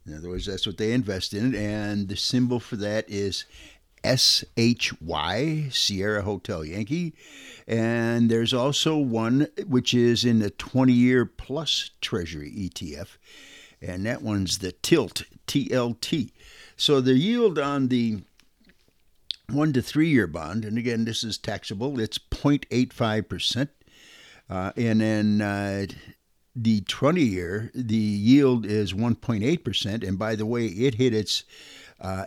In 0.05 0.15
other 0.15 0.29
words, 0.29 0.45
that's 0.45 0.65
what 0.65 0.77
they 0.77 0.93
invest 0.93 1.33
in, 1.33 1.53
and 1.53 2.07
the 2.07 2.15
symbol 2.15 2.61
for 2.61 2.77
that 2.77 3.09
is 3.09 3.45
SHY, 4.05 5.67
Sierra 5.71 6.21
Hotel 6.21 6.63
Yankee. 6.63 7.13
And 7.67 8.31
there's 8.31 8.53
also 8.53 8.97
one 8.97 9.47
which 9.67 9.93
is 9.93 10.23
in 10.23 10.39
the 10.39 10.49
20 10.51 10.93
year 10.93 11.25
plus 11.25 11.91
Treasury 11.99 12.51
ETF, 12.51 13.17
and 13.81 14.05
that 14.05 14.21
one's 14.21 14.59
the 14.59 14.71
TILT, 14.71 15.23
TLT. 15.47 16.31
So 16.75 17.01
the 17.01 17.13
yield 17.13 17.57
on 17.59 17.87
the 17.87 18.23
one 19.49 19.73
to 19.73 19.81
three 19.81 20.09
year 20.09 20.27
bond, 20.27 20.65
and 20.65 20.77
again, 20.77 21.05
this 21.05 21.23
is 21.23 21.37
taxable, 21.37 21.99
it's 21.99 22.17
0.85%. 22.17 23.69
Uh, 24.49 24.71
and 24.77 25.01
then 25.01 25.41
uh, 25.41 25.85
the 26.55 26.81
20 26.81 27.21
year, 27.21 27.71
the 27.75 27.95
yield 27.95 28.65
is 28.65 28.93
1.8%. 28.93 30.07
And 30.07 30.17
by 30.17 30.35
the 30.35 30.45
way, 30.45 30.65
it 30.67 30.95
hit 30.95 31.13
its 31.13 31.43
uh, 31.99 32.25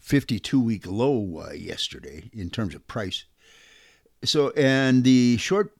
52 0.00 0.60
week 0.60 0.86
low 0.86 1.44
uh, 1.46 1.52
yesterday 1.52 2.30
in 2.32 2.50
terms 2.50 2.74
of 2.74 2.86
price. 2.86 3.24
So, 4.24 4.50
and 4.50 5.04
the 5.04 5.36
short 5.38 5.74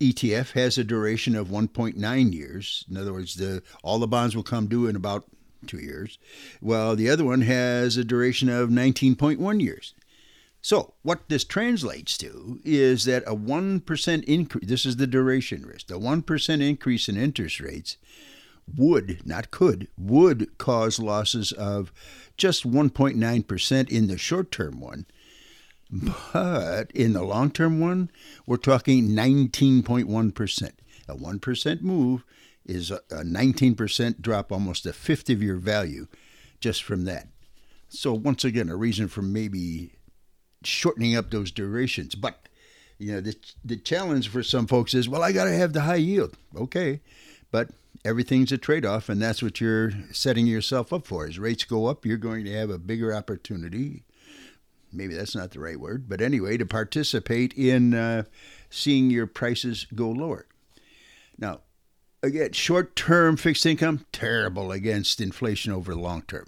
ETF 0.00 0.52
has 0.52 0.76
a 0.76 0.84
duration 0.84 1.34
of 1.34 1.48
1.9 1.48 2.32
years. 2.32 2.84
In 2.90 2.96
other 2.96 3.12
words, 3.12 3.36
the 3.36 3.62
all 3.82 3.98
the 3.98 4.06
bonds 4.06 4.36
will 4.36 4.42
come 4.42 4.66
due 4.66 4.86
in 4.86 4.96
about 4.96 5.24
two 5.66 5.78
years, 5.78 6.18
while 6.60 6.94
the 6.94 7.08
other 7.08 7.24
one 7.24 7.40
has 7.42 7.96
a 7.96 8.04
duration 8.04 8.48
of 8.48 8.70
19.1 8.70 9.60
years. 9.60 9.94
So, 10.60 10.94
what 11.02 11.28
this 11.28 11.44
translates 11.44 12.18
to 12.18 12.60
is 12.64 13.04
that 13.04 13.22
a 13.26 13.36
1% 13.36 14.24
increase, 14.24 14.68
this 14.68 14.84
is 14.84 14.96
the 14.96 15.06
duration 15.06 15.64
risk, 15.64 15.90
a 15.90 15.94
1% 15.94 16.68
increase 16.68 17.08
in 17.08 17.16
interest 17.16 17.60
rates 17.60 17.96
would, 18.76 19.24
not 19.24 19.50
could, 19.50 19.88
would 19.96 20.58
cause 20.58 20.98
losses 20.98 21.52
of 21.52 21.92
just 22.36 22.68
1.9% 22.68 23.88
in 23.88 24.08
the 24.08 24.18
short 24.18 24.50
term 24.50 24.80
one. 24.80 25.06
But 25.90 26.90
in 26.92 27.12
the 27.12 27.22
long 27.22 27.50
term 27.50 27.80
one, 27.80 28.10
we're 28.46 28.56
talking 28.56 29.10
19.1%. 29.10 30.70
A 31.08 31.14
1% 31.14 31.80
move 31.82 32.24
is 32.64 32.90
a, 32.90 33.00
19% 33.10 34.20
drop, 34.20 34.50
almost 34.50 34.86
a 34.86 34.92
fifth 34.92 35.30
of 35.30 35.42
your 35.42 35.56
value 35.56 36.08
just 36.60 36.82
from 36.82 37.04
that. 37.04 37.28
So, 37.88 38.12
once 38.12 38.44
again, 38.44 38.68
a 38.68 38.76
reason 38.76 39.06
for 39.06 39.22
maybe 39.22 39.92
shortening 40.64 41.14
up 41.14 41.30
those 41.30 41.52
durations. 41.52 42.16
But, 42.16 42.48
you 42.98 43.12
know, 43.12 43.20
the, 43.20 43.36
the 43.64 43.76
challenge 43.76 44.28
for 44.28 44.42
some 44.42 44.66
folks 44.66 44.94
is, 44.94 45.08
well, 45.08 45.22
I 45.22 45.30
got 45.30 45.44
to 45.44 45.52
have 45.52 45.72
the 45.72 45.82
high 45.82 45.94
yield. 45.96 46.36
Okay. 46.56 47.00
But 47.52 47.70
everything's 48.04 48.50
a 48.50 48.58
trade 48.58 48.84
off, 48.84 49.08
and 49.08 49.22
that's 49.22 49.42
what 49.42 49.60
you're 49.60 49.92
setting 50.10 50.46
yourself 50.46 50.92
up 50.92 51.06
for. 51.06 51.26
As 51.26 51.38
rates 51.38 51.64
go 51.64 51.86
up, 51.86 52.04
you're 52.04 52.16
going 52.16 52.44
to 52.44 52.52
have 52.52 52.70
a 52.70 52.78
bigger 52.78 53.14
opportunity. 53.14 54.02
Maybe 54.92 55.14
that's 55.14 55.34
not 55.34 55.50
the 55.50 55.60
right 55.60 55.78
word, 55.78 56.08
but 56.08 56.20
anyway, 56.20 56.56
to 56.56 56.66
participate 56.66 57.52
in 57.54 57.94
uh, 57.94 58.24
seeing 58.70 59.10
your 59.10 59.26
prices 59.26 59.86
go 59.94 60.08
lower. 60.10 60.46
Now, 61.38 61.60
again, 62.22 62.52
short 62.52 62.96
term 62.96 63.36
fixed 63.36 63.66
income, 63.66 64.06
terrible 64.12 64.72
against 64.72 65.20
inflation 65.20 65.72
over 65.72 65.92
the 65.92 66.00
long 66.00 66.22
term. 66.22 66.46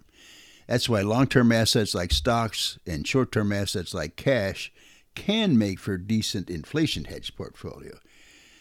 That's 0.67 0.89
why 0.89 1.01
long 1.01 1.27
term 1.27 1.53
assets 1.53 1.95
like 1.95 2.13
stocks 2.13 2.79
and 2.87 3.07
short 3.07 3.33
term 3.33 3.53
assets 3.53 3.95
like 3.95 4.17
cash 4.17 4.73
can 5.15 5.59
make 5.59 5.81
for 5.81 5.97
decent 5.97 6.49
inflation 6.49 7.05
hedge 7.05 7.35
portfolio 7.35 7.99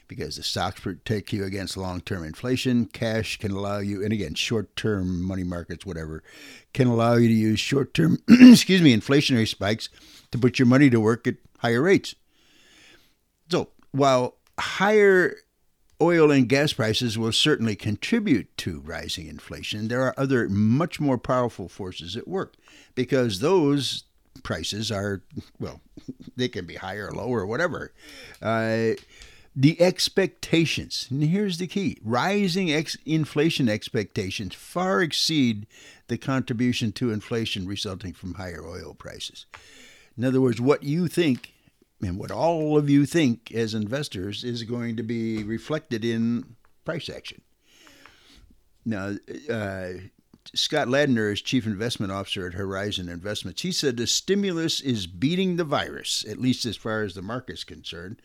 because 0.07 0.37
the 0.37 0.43
stocks 0.43 0.79
protect 0.79 1.33
you 1.33 1.43
against 1.43 1.77
long 1.77 2.01
term 2.01 2.23
inflation. 2.23 2.85
Cash 2.85 3.37
can 3.37 3.51
allow 3.51 3.79
you, 3.79 4.03
and 4.03 4.13
again, 4.13 4.33
short 4.35 4.75
term 4.75 5.21
money 5.21 5.43
markets, 5.43 5.85
whatever, 5.85 6.23
can 6.73 6.87
allow 6.87 7.15
you 7.15 7.27
to 7.27 7.33
use 7.33 7.59
short 7.59 7.93
term, 7.93 8.19
excuse 8.29 8.81
me, 8.81 8.95
inflationary 8.95 9.47
spikes 9.47 9.89
to 10.31 10.37
put 10.37 10.59
your 10.59 10.65
money 10.65 10.89
to 10.89 10.99
work 10.99 11.27
at 11.27 11.35
higher 11.59 11.81
rates. 11.81 12.15
So 13.49 13.69
while 13.91 14.35
higher 14.59 15.35
oil 16.01 16.31
and 16.31 16.47
gas 16.47 16.73
prices 16.73 17.17
will 17.17 17.31
certainly 17.31 17.75
contribute 17.75 18.55
to 18.57 18.79
rising 18.81 19.27
inflation. 19.27 19.87
There 19.87 20.03
are 20.03 20.13
other 20.17 20.47
much 20.49 20.99
more 20.99 21.17
powerful 21.17 21.67
forces 21.67 22.15
at 22.15 22.27
work 22.27 22.55
because 22.95 23.39
those 23.39 24.03
prices 24.43 24.91
are, 24.91 25.23
well, 25.59 25.81
they 26.35 26.47
can 26.47 26.65
be 26.65 26.75
higher 26.75 27.07
or 27.07 27.13
lower 27.13 27.41
or 27.41 27.45
whatever. 27.47 27.91
Uh, 28.41 28.91
the 29.59 29.81
expectations, 29.81 31.07
and 31.09 31.23
here's 31.23 31.57
the 31.57 31.65
key 31.65 31.97
rising 32.03 32.71
ex- 32.71 32.95
inflation 33.07 33.67
expectations 33.67 34.53
far 34.53 35.01
exceed 35.01 35.65
the 36.09 36.17
contribution 36.17 36.91
to 36.91 37.11
inflation 37.11 37.67
resulting 37.67 38.13
from 38.13 38.35
higher 38.35 38.63
oil 38.63 38.93
prices. 38.93 39.47
In 40.15 40.23
other 40.23 40.39
words, 40.39 40.61
what 40.61 40.83
you 40.83 41.07
think 41.07 41.53
and 42.03 42.19
what 42.19 42.29
all 42.29 42.77
of 42.77 42.87
you 42.87 43.07
think 43.07 43.51
as 43.51 43.73
investors 43.73 44.43
is 44.43 44.61
going 44.61 44.95
to 44.95 45.03
be 45.03 45.43
reflected 45.43 46.05
in 46.05 46.55
price 46.85 47.09
action. 47.09 47.41
Now, 48.85 49.15
uh, 49.49 49.93
Scott 50.53 50.87
Ladner 50.87 51.33
is 51.33 51.41
chief 51.41 51.65
investment 51.65 52.11
officer 52.11 52.45
at 52.45 52.53
Horizon 52.53 53.09
Investments. 53.09 53.63
He 53.63 53.71
said 53.71 53.97
the 53.97 54.05
stimulus 54.05 54.81
is 54.81 55.07
beating 55.07 55.55
the 55.55 55.63
virus, 55.63 56.23
at 56.29 56.39
least 56.39 56.63
as 56.67 56.77
far 56.77 57.01
as 57.01 57.15
the 57.15 57.23
market's 57.23 57.63
concerned. 57.63 58.21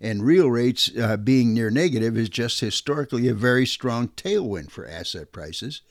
And 0.00 0.22
real 0.22 0.50
rates 0.50 0.90
uh, 0.98 1.16
being 1.16 1.54
near 1.54 1.70
negative 1.70 2.16
is 2.16 2.28
just 2.28 2.60
historically 2.60 3.28
a 3.28 3.34
very 3.34 3.66
strong 3.66 4.08
tailwind 4.08 4.70
for 4.70 4.86
asset 4.86 5.32
prices. 5.32 5.82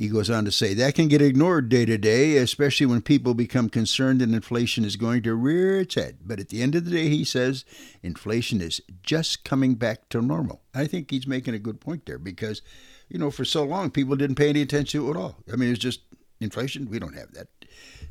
He 0.00 0.08
goes 0.08 0.30
on 0.30 0.46
to 0.46 0.50
say 0.50 0.72
that 0.72 0.94
can 0.94 1.08
get 1.08 1.20
ignored 1.20 1.68
day 1.68 1.84
to 1.84 1.98
day, 1.98 2.38
especially 2.38 2.86
when 2.86 3.02
people 3.02 3.34
become 3.34 3.68
concerned 3.68 4.22
that 4.22 4.30
inflation 4.30 4.82
is 4.82 4.96
going 4.96 5.22
to 5.24 5.34
rear 5.34 5.80
its 5.80 5.94
head. 5.94 6.20
But 6.24 6.40
at 6.40 6.48
the 6.48 6.62
end 6.62 6.74
of 6.74 6.86
the 6.86 6.90
day, 6.90 7.10
he 7.10 7.22
says 7.22 7.66
inflation 8.02 8.62
is 8.62 8.80
just 9.02 9.44
coming 9.44 9.74
back 9.74 10.08
to 10.08 10.22
normal. 10.22 10.62
I 10.74 10.86
think 10.86 11.10
he's 11.10 11.26
making 11.26 11.52
a 11.52 11.58
good 11.58 11.82
point 11.82 12.06
there 12.06 12.18
because, 12.18 12.62
you 13.10 13.18
know, 13.18 13.30
for 13.30 13.44
so 13.44 13.62
long 13.62 13.90
people 13.90 14.16
didn't 14.16 14.36
pay 14.36 14.48
any 14.48 14.62
attention 14.62 15.00
to 15.00 15.08
it 15.08 15.10
at 15.10 15.16
all. 15.18 15.36
I 15.52 15.56
mean, 15.56 15.68
it's 15.68 15.78
just 15.78 16.00
inflation. 16.40 16.88
We 16.88 16.98
don't 16.98 17.18
have 17.18 17.32
that. 17.32 17.48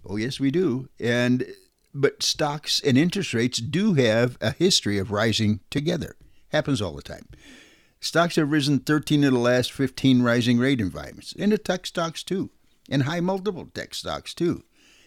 Oh, 0.06 0.18
yes, 0.18 0.39
we 0.39 0.52
do. 0.52 0.89
And 1.00 1.44
but 1.93 2.23
stocks 2.23 2.82
and 2.82 2.97
interest 2.97 3.34
rates 3.34 3.60
do 3.60 3.93
have 3.95 4.38
a 4.41 4.52
history 4.52 4.97
of 4.97 5.12
rising 5.12 5.60
together. 5.69 6.15
Happens 6.52 6.82
all 6.82 6.93
the 6.95 7.02
time. 7.02 7.28
Stocks 7.99 8.38
have 8.38 8.52
risen 8.52 8.80
13 8.80 9.23
of 9.25 9.34
the 9.34 9.39
last 9.39 9.71
15 9.71 10.21
rising 10.21 10.58
rate 10.58 10.80
environments, 10.80 11.34
and 11.38 11.52
the 11.52 11.58
tech 11.58 11.86
stocks 11.86 12.23
too, 12.23 12.49
and 12.89 13.04
high 13.04 13.19
multiple 13.19 13.69
tech 13.73 13.93
stocks 13.93 14.34
too. 14.34 14.63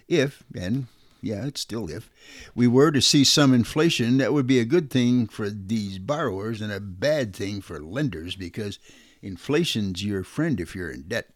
If, 0.09 0.45
and 0.55 0.89
yeah, 1.23 1.47
it's 1.47 1.61
still 1.61 1.89
if, 1.89 2.11
we 2.55 2.67
were 2.67 2.91
to 2.91 3.01
see 3.01 3.25
some 3.25 3.55
inflation, 3.55 4.19
that 4.19 4.33
would 4.33 4.47
be 4.47 4.59
a 4.59 4.65
good 4.65 4.91
thing 4.91 5.27
for 5.27 5.49
these 5.49 5.99
borrowers 5.99 6.61
and 6.61 6.73
a 6.73 6.81
bad 6.81 7.35
thing 7.35 7.61
for 7.61 7.81
lenders 7.81 8.37
because 8.37 8.79
inflation's 9.23 10.05
your 10.05 10.25
friend 10.25 10.61
if 10.61 10.75
you're 10.75 10.91
in 10.91 11.03
debt. 11.03 11.31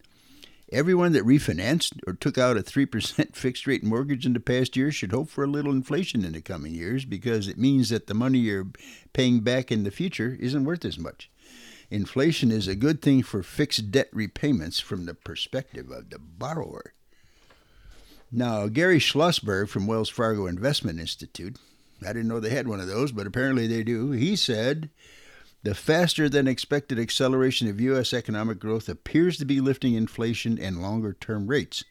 Everyone 0.72 1.12
that 1.12 1.24
refinanced 1.24 2.00
or 2.08 2.12
took 2.12 2.36
out 2.36 2.56
a 2.56 2.62
3% 2.62 3.36
fixed 3.36 3.66
rate 3.68 3.84
mortgage 3.84 4.26
in 4.26 4.32
the 4.32 4.40
past 4.40 4.76
year 4.76 4.90
should 4.90 5.12
hope 5.12 5.30
for 5.30 5.44
a 5.44 5.48
little 5.48 5.70
inflation 5.70 6.24
in 6.24 6.32
the 6.32 6.40
coming 6.40 6.74
years 6.74 7.04
because 7.04 7.46
it 7.46 7.56
means 7.56 7.90
that 7.90 8.08
the 8.08 8.14
money 8.14 8.38
you're 8.40 8.66
paying 9.12 9.40
back 9.40 9.70
in 9.70 9.84
the 9.84 9.92
future 9.92 10.36
isn't 10.40 10.64
worth 10.64 10.84
as 10.84 10.98
much. 10.98 11.30
Inflation 11.88 12.50
is 12.50 12.66
a 12.66 12.74
good 12.74 13.00
thing 13.00 13.22
for 13.22 13.44
fixed 13.44 13.92
debt 13.92 14.08
repayments 14.12 14.80
from 14.80 15.06
the 15.06 15.14
perspective 15.14 15.88
of 15.92 16.10
the 16.10 16.18
borrower. 16.18 16.94
Now, 18.32 18.66
Gary 18.66 18.98
Schlossberg 18.98 19.68
from 19.68 19.86
Wells 19.86 20.08
Fargo 20.08 20.46
Investment 20.46 20.98
Institute, 20.98 21.58
I 22.02 22.08
didn't 22.08 22.26
know 22.26 22.40
they 22.40 22.50
had 22.50 22.66
one 22.66 22.80
of 22.80 22.88
those, 22.88 23.12
but 23.12 23.26
apparently 23.26 23.68
they 23.68 23.84
do. 23.84 24.10
He 24.10 24.34
said 24.34 24.90
the 25.66 25.74
faster 25.74 26.28
than 26.28 26.46
expected 26.46 26.96
acceleration 26.96 27.66
of 27.66 27.80
U.S. 27.80 28.12
economic 28.12 28.60
growth 28.60 28.88
appears 28.88 29.36
to 29.36 29.44
be 29.44 29.60
lifting 29.60 29.94
inflation 29.94 30.60
and 30.60 30.80
longer 30.80 31.12
term 31.12 31.48
rates. 31.48 31.82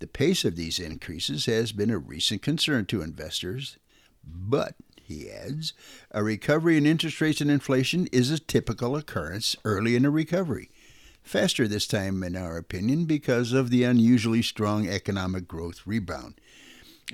The 0.00 0.08
pace 0.08 0.44
of 0.44 0.56
these 0.56 0.80
increases 0.80 1.46
has 1.46 1.70
been 1.70 1.90
a 1.90 1.98
recent 1.98 2.42
concern 2.42 2.84
to 2.86 3.02
investors, 3.02 3.76
But, 4.24 4.74
he 5.00 5.30
adds, 5.30 5.72
a 6.10 6.24
recovery 6.24 6.76
in 6.78 6.84
interest 6.84 7.20
rates 7.20 7.40
and 7.40 7.48
inflation 7.48 8.08
is 8.08 8.32
a 8.32 8.40
typical 8.40 8.96
occurrence 8.96 9.54
early 9.64 9.94
in 9.94 10.04
a 10.04 10.10
recovery. 10.10 10.72
Faster 11.22 11.68
this 11.68 11.86
time, 11.86 12.24
in 12.24 12.34
our 12.34 12.56
opinion, 12.56 13.04
because 13.04 13.52
of 13.52 13.70
the 13.70 13.84
unusually 13.84 14.42
strong 14.42 14.88
economic 14.88 15.46
growth 15.46 15.86
rebound. 15.86 16.40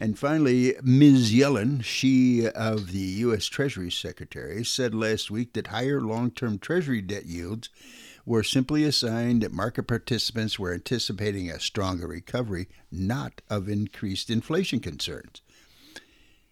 And 0.01 0.19
finally, 0.19 0.75
Ms. 0.83 1.33
Yellen, 1.33 1.85
she 1.85 2.49
of 2.49 2.93
the 2.93 2.99
U.S. 2.99 3.47
Treasury 3.47 3.91
Secretary, 3.91 4.65
said 4.65 4.95
last 4.95 5.31
week 5.31 5.53
that 5.53 5.67
higher 5.67 6.01
long 6.01 6.31
term 6.31 6.59
Treasury 6.59 7.03
debt 7.03 7.27
yields 7.27 7.69
were 8.25 8.43
simply 8.43 8.85
a 8.85 8.93
sign 8.93 9.41
that 9.41 9.53
market 9.53 9.83
participants 9.85 10.59
were 10.59 10.73
anticipating 10.73 11.51
a 11.51 11.61
stronger 11.61 12.07
recovery, 12.07 12.69
not 12.91 13.43
of 13.51 13.69
increased 13.69 14.31
inflation 14.31 14.81
concerns. 14.81 15.43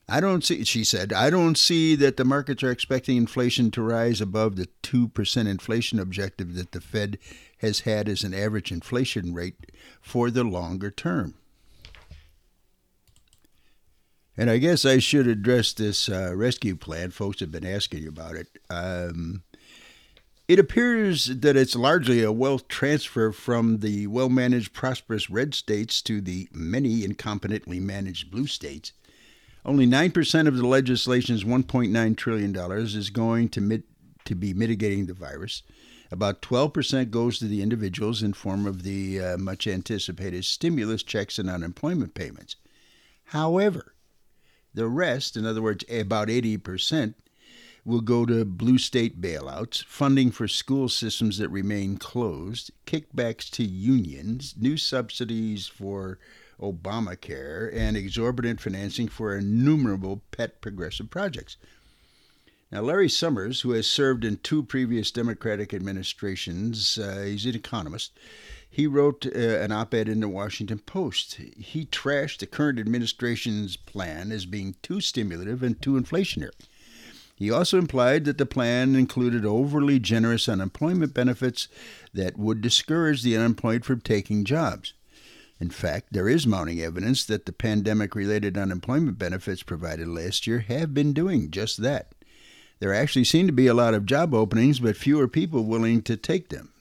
I 0.09 0.20
don't 0.20 0.44
see, 0.44 0.64
she 0.64 0.83
said, 0.83 1.12
I 1.12 1.31
don't 1.31 1.57
see 1.57 1.94
that 1.94 2.16
the 2.16 2.24
markets 2.24 2.64
are 2.64 2.70
expecting 2.72 3.16
inflation 3.16 3.70
to 3.70 3.83
rise 3.83 4.20
above 4.20 4.57
the 4.57 4.68
2% 4.83 5.48
inflation 5.48 6.00
objective 6.00 6.57
that 6.57 6.72
the 6.72 6.81
Fed 6.81 7.16
has 7.59 7.81
had 7.81 8.09
as 8.09 8.24
an 8.24 8.35
average 8.35 8.72
inflation 8.72 9.33
rate 9.33 9.70
for 10.00 10.31
the 10.31 10.42
longer 10.42 10.90
term. 10.90 11.37
And 14.40 14.48
I 14.48 14.57
guess 14.57 14.87
I 14.87 15.00
should 15.00 15.26
address 15.26 15.74
this 15.74 16.09
uh, 16.09 16.33
rescue 16.35 16.74
plan. 16.74 17.11
Folks 17.11 17.40
have 17.40 17.53
been 17.53 17.66
asking 17.66 18.09
about 18.09 18.37
it. 18.37 18.48
Um, 18.70 19.42
it 20.48 20.59
appears 20.59 21.26
that 21.26 21.59
it's 21.59 21.76
largely 21.76 22.22
a 22.22 22.33
wealth 22.33 22.66
transfer 22.66 23.33
from 23.33 23.81
the 23.81 24.07
well 24.07 24.31
managed, 24.31 24.72
prosperous 24.72 25.29
red 25.29 25.53
states 25.53 26.00
to 26.00 26.22
the 26.22 26.48
many 26.55 27.03
incompetently 27.03 27.83
managed 27.83 28.31
blue 28.31 28.46
states. 28.46 28.94
Only 29.62 29.87
9% 29.87 30.48
of 30.48 30.57
the 30.57 30.66
legislation's 30.66 31.44
$1.9 31.44 32.16
trillion 32.16 32.57
is 32.57 33.11
going 33.11 33.50
to, 33.50 33.61
mit- 33.61 33.85
to 34.24 34.35
be 34.35 34.55
mitigating 34.55 35.05
the 35.05 35.12
virus. 35.12 35.64
About 36.11 36.40
12% 36.40 37.11
goes 37.11 37.38
to 37.40 37.44
the 37.44 37.61
individuals 37.61 38.22
in 38.22 38.33
form 38.33 38.66
of 38.66 38.85
the 38.85 39.20
uh, 39.20 39.37
much 39.37 39.66
anticipated 39.66 40.46
stimulus 40.46 41.03
checks 41.03 41.38
and 41.38 41.50
unemployment 41.50 42.14
payments. 42.14 42.57
However, 43.24 43.92
the 44.74 44.88
rest, 44.88 45.37
in 45.37 45.46
other 45.46 45.62
words, 45.62 45.85
about 45.90 46.28
80%, 46.28 47.14
will 47.85 48.00
go 48.00 48.26
to 48.26 48.44
blue 48.44 48.78
state 48.78 49.20
bailouts, 49.20 49.85
funding 49.85 50.30
for 50.30 50.46
school 50.46 50.88
systems 50.88 51.38
that 51.38 51.48
remain 51.48 51.96
closed, 51.96 52.70
kickbacks 52.87 53.50
to 53.50 53.64
unions, 53.64 54.54
new 54.59 54.76
subsidies 54.76 55.66
for 55.66 56.18
Obamacare, 56.61 57.74
and 57.74 57.96
exorbitant 57.96 58.61
financing 58.61 59.09
for 59.09 59.37
innumerable 59.37 60.22
pet 60.30 60.61
progressive 60.61 61.11
projects. 61.11 61.56
Now, 62.70 62.83
Larry 62.83 63.09
Summers, 63.09 63.62
who 63.62 63.72
has 63.72 63.88
served 63.88 64.24
in 64.24 64.37
two 64.37 64.62
previous 64.62 65.11
Democratic 65.11 65.74
administrations, 65.74 66.98
uh, 66.98 67.22
he's 67.26 67.46
an 67.46 67.56
economist 67.56 68.12
he 68.70 68.87
wrote 68.87 69.26
uh, 69.26 69.38
an 69.38 69.72
op 69.72 69.92
ed 69.92 70.09
in 70.09 70.20
the 70.20 70.28
Washington 70.28 70.78
Post. 70.78 71.35
He 71.59 71.85
trashed 71.87 72.38
the 72.38 72.46
current 72.46 72.78
administration's 72.78 73.76
plan 73.76 74.30
as 74.30 74.46
being 74.46 74.76
too 74.80 75.00
stimulative 75.00 75.62
and 75.62 75.80
too 75.83 76.00
inflationary. 76.00 76.52
He 77.35 77.50
also 77.50 77.78
implied 77.78 78.26
that 78.26 78.38
the 78.38 78.46
plan 78.46 78.94
included 78.94 79.44
overly 79.44 79.98
generous 79.98 80.48
unemployment 80.48 81.14
benefits 81.14 81.68
that 82.14 82.38
would 82.38 82.61
discourage 82.61 83.22
the 83.22 83.37
unemployed 83.37 83.85
from 83.85 84.02
taking 84.02 84.44
jobs. 84.44 84.92
In 85.59 85.70
fact, 85.70 86.12
there 86.12 86.28
is 86.28 86.46
mounting 86.46 86.80
evidence 86.80 87.24
that 87.24 87.46
the 87.46 87.52
pandemic 87.52 88.14
related 88.14 88.56
unemployment 88.56 89.18
benefits 89.18 89.62
provided 89.62 90.06
last 90.06 90.46
year 90.46 90.61
have 90.61 90.94
been 90.94 91.12
doing 91.12 91.50
just 91.50 91.83
that. 91.83 92.12
There 92.78 92.94
actually 92.94 93.24
seem 93.24 93.46
to 93.46 93.52
be 93.52 93.66
a 93.66 93.74
lot 93.74 93.94
of 93.94 94.06
job 94.06 94.33
openings, 94.33 94.80
but 94.80 94.96
fewer 94.96 95.28
people 95.28 95.64
willing 95.64 96.02
to 96.02 96.16
take 96.16 96.48
them. 96.50 96.72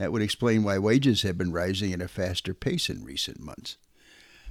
That 0.00 0.12
would 0.12 0.22
explain 0.22 0.62
why 0.62 0.78
wages 0.78 1.20
have 1.22 1.36
been 1.36 1.52
rising 1.52 1.92
at 1.92 2.00
a 2.00 2.08
faster 2.08 2.54
pace 2.54 2.88
in 2.88 3.04
recent 3.04 3.38
months. 3.38 3.76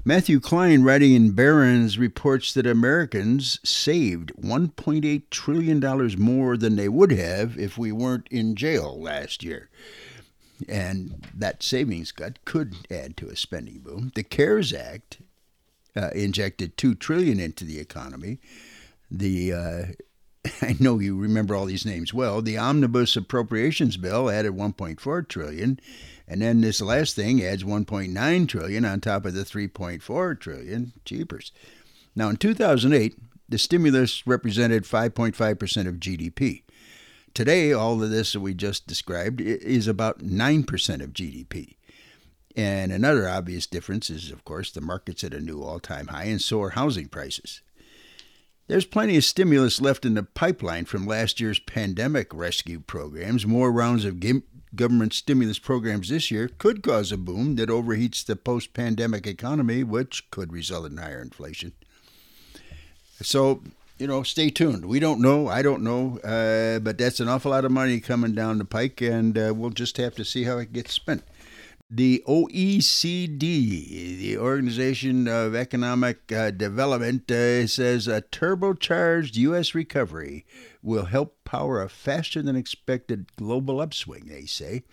Matthew 0.05 0.39
Klein, 0.39 0.83
writing 0.83 1.15
in 1.15 1.31
Barron's, 1.31 1.97
reports 1.97 2.53
that 2.53 2.67
Americans 2.67 3.59
saved 3.67 4.31
$1.8 4.39 5.23
trillion 5.31 6.21
more 6.21 6.55
than 6.55 6.75
they 6.75 6.87
would 6.87 7.11
have 7.11 7.57
if 7.57 7.79
we 7.79 7.91
weren't 7.91 8.27
in 8.29 8.55
jail 8.55 9.01
last 9.01 9.43
year. 9.43 9.71
And 10.67 11.27
that 11.33 11.63
savings 11.63 12.11
cut 12.11 12.45
could 12.45 12.75
add 12.91 13.17
to 13.17 13.29
a 13.29 13.35
spending 13.35 13.79
boom. 13.79 14.11
The 14.13 14.23
CARES 14.23 14.71
Act 14.71 15.17
uh, 15.95 16.11
injected 16.13 16.77
2 16.77 16.93
trillion 16.93 17.39
into 17.39 17.65
the 17.65 17.79
economy. 17.79 18.37
The 19.09 19.51
uh, 19.51 19.85
I 20.61 20.75
know 20.79 20.99
you 20.99 21.17
remember 21.17 21.55
all 21.55 21.65
these 21.65 21.85
names 21.85 22.13
well. 22.13 22.41
The 22.41 22.57
omnibus 22.57 23.15
appropriations 23.15 23.97
bill 23.97 24.29
added 24.29 24.53
1.4 24.53 25.27
trillion, 25.27 25.79
and 26.27 26.41
then 26.41 26.61
this 26.61 26.81
last 26.81 27.15
thing 27.15 27.43
adds 27.43 27.63
1.9 27.63 28.47
trillion 28.47 28.85
on 28.85 29.01
top 29.01 29.25
of 29.25 29.33
the 29.33 29.41
3.4 29.43 30.39
trillion. 30.39 30.93
Cheapers. 31.05 31.51
Now 32.15 32.29
in 32.29 32.37
2008, 32.37 33.15
the 33.49 33.57
stimulus 33.57 34.25
represented 34.25 34.83
5.5% 34.83 35.87
of 35.87 35.95
GDP. 35.95 36.63
Today, 37.33 37.73
all 37.73 38.01
of 38.01 38.09
this 38.09 38.33
that 38.33 38.39
we 38.39 38.53
just 38.53 38.87
described 38.87 39.41
is 39.41 39.87
about 39.87 40.19
9% 40.19 41.03
of 41.03 41.13
GDP. 41.13 41.75
And 42.55 42.91
another 42.91 43.29
obvious 43.29 43.67
difference 43.67 44.09
is, 44.09 44.31
of 44.31 44.43
course, 44.43 44.71
the 44.71 44.81
market's 44.81 45.23
at 45.23 45.33
a 45.33 45.39
new 45.39 45.61
all 45.61 45.79
time 45.79 46.07
high, 46.07 46.25
and 46.25 46.41
so 46.41 46.61
are 46.61 46.71
housing 46.71 47.07
prices. 47.07 47.61
There's 48.69 48.85
plenty 48.85 49.17
of 49.17 49.23
stimulus 49.23 49.81
left 49.81 50.05
in 50.05 50.13
the 50.13 50.21
pipeline 50.21 50.85
from 50.85 51.07
last 51.07 51.39
year's 51.39 51.57
pandemic 51.57 52.31
rescue 52.31 52.79
programs. 52.79 53.47
More 53.47 53.71
rounds 53.71 54.05
of 54.05 54.23
government 54.75 55.11
stimulus 55.11 55.57
programs 55.57 56.09
this 56.09 56.29
year 56.29 56.51
could 56.59 56.83
cause 56.83 57.11
a 57.11 57.17
boom 57.17 57.55
that 57.55 57.69
overheats 57.69 58.23
the 58.23 58.35
post 58.35 58.75
pandemic 58.75 59.25
economy, 59.25 59.83
which 59.83 60.29
could 60.29 60.53
result 60.53 60.85
in 60.85 60.97
higher 60.97 61.19
inflation. 61.19 61.71
So, 63.23 63.63
you 63.97 64.05
know, 64.05 64.21
stay 64.21 64.51
tuned. 64.51 64.85
We 64.85 64.99
don't 64.99 65.19
know. 65.19 65.47
I 65.47 65.63
don't 65.63 65.81
know. 65.81 66.19
Uh, 66.19 66.77
but 66.77 66.99
that's 66.99 67.19
an 67.19 67.27
awful 67.27 67.49
lot 67.49 67.65
of 67.65 67.71
money 67.71 67.99
coming 67.99 68.35
down 68.35 68.59
the 68.59 68.65
pike, 68.65 69.01
and 69.01 69.35
uh, 69.35 69.51
we'll 69.55 69.71
just 69.71 69.97
have 69.97 70.13
to 70.13 70.23
see 70.23 70.43
how 70.43 70.59
it 70.59 70.73
gets 70.73 70.93
spent. 70.93 71.23
The 71.91 72.23
OECD, 72.27 74.19
the 74.19 74.37
Organization 74.37 75.27
of 75.27 75.55
Economic 75.55 76.31
uh, 76.31 76.51
Development, 76.51 77.23
uh, 77.31 77.65
says 77.65 78.07
a 78.07 78.21
turbocharged 78.21 79.35
U.S. 79.37 79.73
recovery 79.73 80.45
will 80.83 81.05
help 81.05 81.43
power 81.45 81.81
a 81.81 81.89
faster 81.89 82.43
than 82.43 82.55
expected 82.55 83.35
global 83.37 83.81
upswing, 83.81 84.27
they 84.27 84.45
say. 84.45 84.83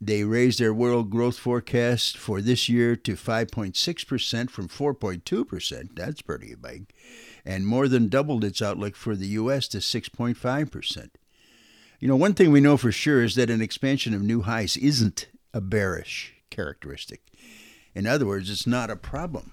They 0.00 0.24
raised 0.24 0.58
their 0.58 0.74
world 0.74 1.10
growth 1.10 1.38
forecast 1.38 2.18
for 2.18 2.40
this 2.40 2.68
year 2.68 2.96
to 2.96 3.14
5.6% 3.14 4.50
from 4.50 4.68
4.2%. 4.68 5.88
That's 5.94 6.22
pretty 6.22 6.56
big. 6.56 6.92
And 7.44 7.68
more 7.68 7.86
than 7.86 8.08
doubled 8.08 8.42
its 8.42 8.60
outlook 8.60 8.96
for 8.96 9.14
the 9.14 9.28
U.S. 9.28 9.68
to 9.68 9.78
6.5%. 9.78 11.10
You 12.00 12.08
know, 12.08 12.16
one 12.16 12.34
thing 12.34 12.50
we 12.50 12.60
know 12.60 12.76
for 12.76 12.90
sure 12.90 13.22
is 13.22 13.36
that 13.36 13.48
an 13.48 13.62
expansion 13.62 14.12
of 14.12 14.22
new 14.22 14.42
highs 14.42 14.76
isn't 14.76 15.28
a 15.54 15.60
bearish 15.60 16.34
characteristic. 16.50 17.22
In 17.94 18.06
other 18.06 18.26
words, 18.26 18.50
it's 18.50 18.66
not 18.66 18.90
a 18.90 18.96
problem 18.96 19.52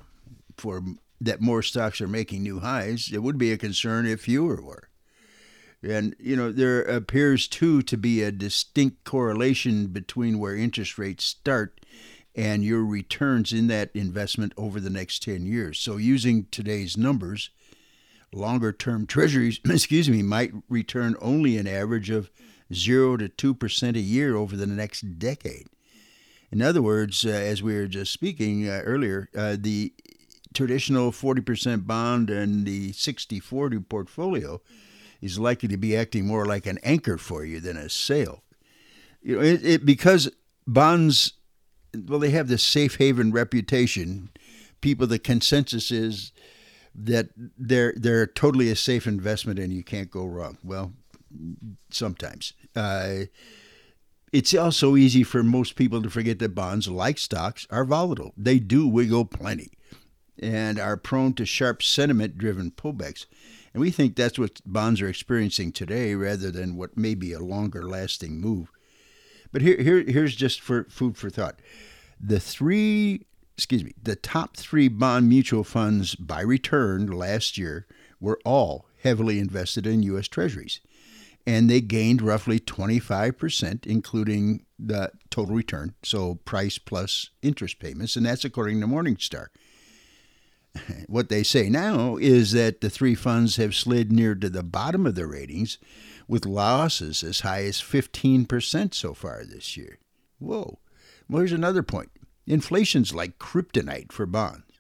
for 0.58 0.84
that 1.22 1.40
more 1.40 1.62
stocks 1.62 2.02
are 2.02 2.08
making 2.08 2.42
new 2.42 2.60
highs. 2.60 3.12
It 3.14 3.20
would 3.20 3.38
be 3.38 3.52
a 3.52 3.58
concern 3.58 4.08
if 4.08 4.22
fewer 4.22 4.62
were. 4.62 4.90
And, 5.84 6.16
you 6.20 6.36
know, 6.36 6.52
there 6.52 6.82
appears 6.82 7.48
too 7.48 7.82
to 7.84 7.98
be 7.98 8.22
a 8.22 8.32
distinct 8.32 9.04
correlation 9.04 9.88
between 9.88 10.40
where 10.40 10.56
interest 10.56 10.98
rates 10.98 11.24
start 11.24 11.80
and 12.36 12.64
your 12.64 12.84
returns 12.84 13.54
in 13.54 13.68
that 13.68 13.92
investment 13.94 14.54
over 14.58 14.80
the 14.80 14.90
next 14.90 15.24
10 15.24 15.46
years. 15.46 15.80
So, 15.80 15.98
using 15.98 16.48
today's 16.52 16.98
numbers, 16.98 17.50
longer 18.32 18.72
term 18.72 19.06
treasuries, 19.06 19.60
excuse 19.70 20.10
me, 20.10 20.22
might 20.22 20.54
return 20.70 21.16
only 21.20 21.58
an 21.58 21.68
average 21.68 22.10
of 22.10 22.30
0 22.74 23.18
to 23.18 23.30
2% 23.30 23.96
a 23.96 24.00
year 24.00 24.36
over 24.36 24.56
the 24.56 24.68
next 24.68 25.20
decade. 25.20 25.68
In 26.52 26.62
other 26.62 26.82
words, 26.82 27.26
uh, 27.26 27.30
as 27.30 27.64
we 27.64 27.74
were 27.74 27.88
just 27.88 28.12
speaking 28.12 28.68
uh, 28.68 28.82
earlier, 28.84 29.30
uh, 29.36 29.56
the 29.58 29.94
traditional 30.54 31.12
40% 31.12 31.88
bond 31.88 32.30
and 32.30 32.66
the 32.66 32.92
60 32.92 33.40
40 33.40 33.80
portfolio 33.80 34.62
is 35.22 35.40
likely 35.40 35.70
to 35.70 35.78
be 35.78 35.96
acting 35.96 36.26
more 36.26 36.46
like 36.46 36.66
an 36.66 36.80
anchor 36.84 37.18
for 37.18 37.46
you 37.46 37.60
than 37.60 37.78
a 37.78 37.90
sail. 37.90 38.44
You 39.22 39.36
know, 39.38 39.42
it, 39.42 39.66
it 39.66 39.86
because 39.86 40.30
bonds, 40.68 41.34
well, 41.96 42.20
they 42.20 42.32
have 42.32 42.48
this 42.48 42.64
safe 42.64 42.98
haven 42.98 43.32
reputation. 43.32 44.30
People, 44.82 45.08
the 45.08 45.20
consensus 45.20 45.92
is 45.92 46.32
that 46.94 47.30
they're 47.58 47.94
they're 47.96 48.28
totally 48.28 48.70
a 48.70 48.76
safe 48.76 49.08
investment 49.08 49.60
and 49.60 49.72
you 49.72 49.84
can't 49.84 50.12
go 50.12 50.26
wrong. 50.26 50.58
Well, 50.64 50.92
sometimes. 51.92 52.54
Uh, 52.76 53.26
it's 54.32 54.54
also 54.54 54.96
easy 54.96 55.24
for 55.24 55.44
most 55.44 55.76
people 55.76 56.02
to 56.02 56.10
forget 56.10 56.40
that 56.40 56.56
bonds, 56.56 56.88
like 56.88 57.18
stocks, 57.18 57.68
are 57.70 57.86
volatile. 57.86 58.34
They 58.38 58.60
do 58.60 58.88
wiggle 58.88 59.26
plenty. 59.26 59.72
and 60.40 60.80
are 60.80 60.98
prone 60.98 61.34
to 61.34 61.46
sharp 61.46 61.84
sentiment 61.84 62.38
driven 62.38 62.72
pullbacks. 62.72 63.26
And 63.74 63.82
we 63.82 63.92
think 63.92 64.16
that's 64.16 64.40
what 64.40 64.62
bonds 64.66 65.02
are 65.02 65.08
experiencing 65.08 65.72
today 65.72 66.16
rather 66.16 66.52
than 66.52 66.76
what 66.76 66.98
may 66.98 67.16
be 67.16 67.32
a 67.32 67.40
longer 67.40 67.84
lasting 67.84 68.42
move. 68.42 68.72
But 69.52 69.62
here, 69.62 69.82
here 69.82 70.02
here's 70.02 70.36
just 70.36 70.60
for 70.62 70.86
food 70.86 71.18
for 71.18 71.30
thought. 71.30 71.60
The 72.20 72.40
three 72.40 73.26
excuse 73.58 73.84
me, 73.84 73.94
the 74.02 74.16
top 74.16 74.58
three 74.58 74.88
bond 74.88 75.30
mutual 75.30 75.64
funds 75.64 76.16
by 76.16 76.42
return 76.42 77.08
last 77.08 77.58
year 77.58 77.86
were 78.20 78.40
all 78.44 78.88
heavily 79.04 79.40
invested 79.40 79.86
in 79.86 80.04
U.S. 80.04 80.28
Treasuries. 80.28 80.80
And 81.46 81.70
they 81.70 81.82
gained 81.82 82.22
roughly 82.22 82.60
25%, 82.60 83.86
including 83.86 84.66
the 84.78 85.12
total 85.30 85.56
return, 85.56 85.96
so 86.04 86.36
price 86.46 86.78
plus 86.78 87.32
interest 87.42 87.80
payments, 87.80 88.16
and 88.16 88.26
that's 88.26 88.46
according 88.46 88.82
to 88.82 88.88
Morningstar. 88.88 89.48
What 91.08 91.28
they 91.28 91.44
say 91.44 91.70
now 91.70 92.16
is 92.16 92.54
that 92.54 92.80
the 92.80 92.90
three 92.90 93.16
funds 93.16 93.58
have 93.58 93.76
slid 93.76 94.10
near 94.12 94.36
to 94.36 94.50
the 94.50 94.64
bottom 94.64 95.06
of 95.06 95.16
their 95.16 95.28
ratings, 95.28 95.78
with 96.30 96.46
losses 96.46 97.24
as 97.24 97.42
high 97.42 97.66
as 97.66 97.82
15% 97.82 98.94
so 98.94 99.14
far 99.14 99.44
this 99.44 99.76
year. 99.76 99.98
Whoa. 100.40 100.80
Well, 101.28 101.40
here's 101.40 101.52
another 101.52 101.84
point 101.84 102.10
inflation's 102.48 103.14
like 103.14 103.38
kryptonite 103.38 104.12
for 104.12 104.26
bonds. 104.26 104.71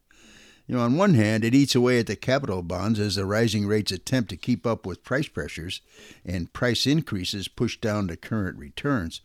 You 0.72 0.78
know, 0.78 0.84
on 0.84 0.96
one 0.96 1.16
hand, 1.16 1.44
it 1.44 1.54
eats 1.54 1.76
away 1.76 2.00
at 2.00 2.08
the 2.08 2.16
capital 2.16 2.64
bonds 2.64 2.98
as 2.98 3.16
the 3.16 3.26
rising 3.26 3.68
rates 3.68 3.92
attempt 3.92 4.30
to 4.30 4.38
keep 4.38 4.66
up 4.66 4.86
with 4.86 5.04
price 5.04 5.28
pressures 5.28 5.82
and 6.26 6.54
price 6.54 6.88
increases 6.88 7.50
push 7.50 7.78
down 7.78 8.08
the 8.08 8.16
current 8.16 8.58
returns. 8.58 9.20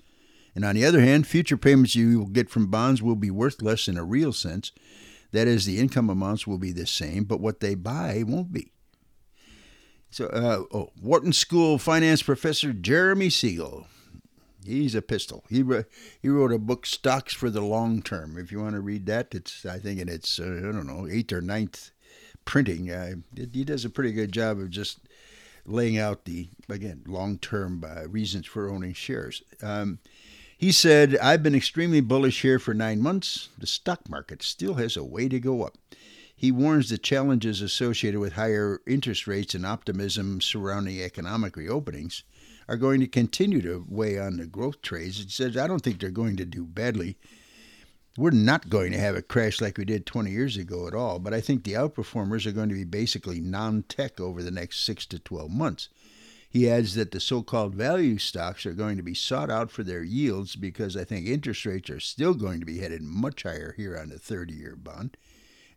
And 0.56 0.64
on 0.64 0.74
the 0.74 0.84
other 0.84 1.02
hand, 1.02 1.24
future 1.24 1.56
payments 1.56 1.94
you 1.94 2.18
will 2.18 2.26
get 2.26 2.50
from 2.50 2.66
bonds 2.66 3.00
will 3.00 3.14
be 3.14 3.30
worth 3.30 3.62
less 3.62 3.86
in 3.86 3.96
a 3.96 4.02
real 4.02 4.32
sense. 4.32 4.72
That 5.30 5.46
is, 5.46 5.66
the 5.66 5.78
income 5.78 6.10
amounts 6.10 6.48
will 6.48 6.58
be 6.58 6.72
the 6.72 6.84
same, 6.84 7.22
but 7.22 7.38
what 7.38 7.60
they 7.60 7.76
buy 7.76 8.24
won't 8.26 8.52
be. 8.52 8.72
So, 10.10 10.26
uh, 10.26 10.64
oh, 10.76 10.90
Wharton 11.00 11.32
School 11.32 11.78
finance 11.78 12.24
professor 12.24 12.72
Jeremy 12.72 13.30
Siegel 13.30 13.86
he's 14.66 14.94
a 14.94 15.02
pistol. 15.02 15.44
He 15.48 15.62
wrote, 15.62 15.86
he 16.20 16.28
wrote 16.28 16.52
a 16.52 16.58
book, 16.58 16.86
Stocks 16.86 17.32
for 17.32 17.50
the 17.50 17.60
Long 17.60 18.02
Term. 18.02 18.36
If 18.38 18.52
you 18.52 18.60
want 18.60 18.74
to 18.74 18.80
read 18.80 19.06
that, 19.06 19.34
it's 19.34 19.64
I 19.64 19.78
think 19.78 20.00
in 20.00 20.08
its 20.08 20.38
uh, 20.38 20.44
I 20.44 20.72
don't 20.72 20.86
know 20.86 21.08
eighth 21.08 21.32
or 21.32 21.40
ninth 21.40 21.90
printing. 22.44 22.90
Uh, 22.90 23.16
he 23.52 23.64
does 23.64 23.84
a 23.84 23.90
pretty 23.90 24.12
good 24.12 24.32
job 24.32 24.58
of 24.58 24.70
just 24.70 25.00
laying 25.64 25.98
out 25.98 26.24
the 26.24 26.48
again 26.68 27.02
long 27.06 27.38
term 27.38 27.84
uh, 27.86 28.08
reasons 28.08 28.46
for 28.46 28.68
owning 28.68 28.92
shares. 28.92 29.42
Um, 29.62 29.98
he 30.58 30.72
said, 30.72 31.16
"I've 31.18 31.42
been 31.42 31.54
extremely 31.54 32.00
bullish 32.00 32.42
here 32.42 32.58
for 32.58 32.74
nine 32.74 33.00
months. 33.00 33.48
The 33.58 33.66
stock 33.66 34.08
market 34.08 34.42
still 34.42 34.74
has 34.74 34.96
a 34.96 35.04
way 35.04 35.28
to 35.28 35.40
go 35.40 35.62
up." 35.62 35.76
He 36.38 36.52
warns 36.52 36.90
the 36.90 36.98
challenges 36.98 37.62
associated 37.62 38.20
with 38.20 38.34
higher 38.34 38.82
interest 38.86 39.26
rates 39.26 39.54
and 39.54 39.64
optimism 39.64 40.42
surrounding 40.42 41.00
economic 41.00 41.54
reopenings 41.54 42.24
are 42.68 42.76
going 42.76 43.00
to 43.00 43.06
continue 43.06 43.62
to 43.62 43.84
weigh 43.88 44.18
on 44.18 44.36
the 44.36 44.46
growth 44.46 44.82
trades. 44.82 45.20
It 45.20 45.30
says, 45.30 45.56
I 45.56 45.66
don't 45.66 45.80
think 45.80 46.00
they're 46.00 46.10
going 46.10 46.36
to 46.36 46.44
do 46.44 46.64
badly. 46.64 47.16
We're 48.18 48.30
not 48.30 48.70
going 48.70 48.92
to 48.92 48.98
have 48.98 49.14
a 49.14 49.22
crash 49.22 49.60
like 49.60 49.76
we 49.76 49.84
did 49.84 50.06
20 50.06 50.30
years 50.30 50.56
ago 50.56 50.88
at 50.88 50.94
all, 50.94 51.18
but 51.18 51.34
I 51.34 51.40
think 51.40 51.64
the 51.64 51.74
outperformers 51.74 52.46
are 52.46 52.52
going 52.52 52.70
to 52.70 52.74
be 52.74 52.84
basically 52.84 53.40
non 53.40 53.82
tech 53.82 54.20
over 54.20 54.42
the 54.42 54.50
next 54.50 54.84
6 54.84 55.06
to 55.06 55.18
12 55.18 55.50
months. 55.50 55.88
He 56.48 56.70
adds 56.70 56.94
that 56.94 57.10
the 57.10 57.20
so 57.20 57.42
called 57.42 57.74
value 57.74 58.16
stocks 58.16 58.64
are 58.64 58.72
going 58.72 58.96
to 58.96 59.02
be 59.02 59.12
sought 59.12 59.50
out 59.50 59.70
for 59.70 59.82
their 59.82 60.02
yields 60.02 60.56
because 60.56 60.96
I 60.96 61.04
think 61.04 61.26
interest 61.26 61.66
rates 61.66 61.90
are 61.90 62.00
still 62.00 62.32
going 62.32 62.60
to 62.60 62.66
be 62.66 62.78
headed 62.78 63.02
much 63.02 63.42
higher 63.42 63.74
here 63.76 63.98
on 63.98 64.08
the 64.08 64.18
30 64.18 64.54
year 64.54 64.76
bond. 64.76 65.18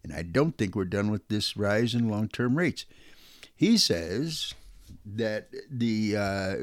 And 0.04 0.14
I 0.14 0.22
don't 0.22 0.58
think 0.58 0.76
we're 0.76 0.86
done 0.86 1.12
with 1.12 1.28
this 1.28 1.58
rise 1.58 1.94
in 1.94 2.08
long 2.08 2.30
term 2.30 2.58
rates. 2.58 2.86
He 3.54 3.78
says 3.78 4.54
that 5.06 5.50
the 5.70 6.16
uh, 6.18 6.56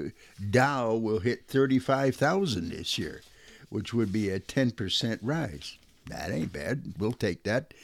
Dow 0.50 0.94
will 0.94 1.20
hit 1.20 1.46
35,000 1.48 2.70
this 2.70 2.98
year, 2.98 3.22
which 3.68 3.92
would 3.92 4.12
be 4.12 4.28
a 4.30 4.40
10% 4.40 5.18
rise. 5.22 5.78
That 6.08 6.30
ain't 6.30 6.52
bad. 6.52 6.94
We'll 6.98 7.12
take 7.12 7.42
that. 7.44 7.74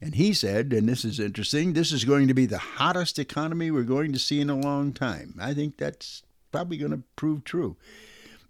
And 0.00 0.14
he 0.14 0.32
said, 0.32 0.72
and 0.72 0.88
this 0.88 1.04
is 1.04 1.20
interesting, 1.20 1.72
this 1.72 1.92
is 1.92 2.04
going 2.04 2.28
to 2.28 2.34
be 2.34 2.46
the 2.46 2.58
hottest 2.58 3.18
economy 3.18 3.70
we're 3.70 3.82
going 3.82 4.12
to 4.12 4.18
see 4.18 4.40
in 4.40 4.48
a 4.48 4.56
long 4.56 4.92
time. 4.92 5.34
I 5.38 5.52
think 5.52 5.76
that's 5.76 6.22
probably 6.52 6.78
going 6.78 6.92
to 6.92 7.02
prove 7.16 7.44
true. 7.44 7.76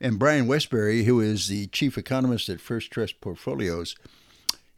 And 0.00 0.18
Brian 0.18 0.46
Wesbury, 0.46 1.04
who 1.04 1.20
is 1.20 1.48
the 1.48 1.66
chief 1.68 1.98
economist 1.98 2.48
at 2.48 2.61
First 2.61 2.90
Trust 2.90 3.20
Portfolios, 3.20 3.96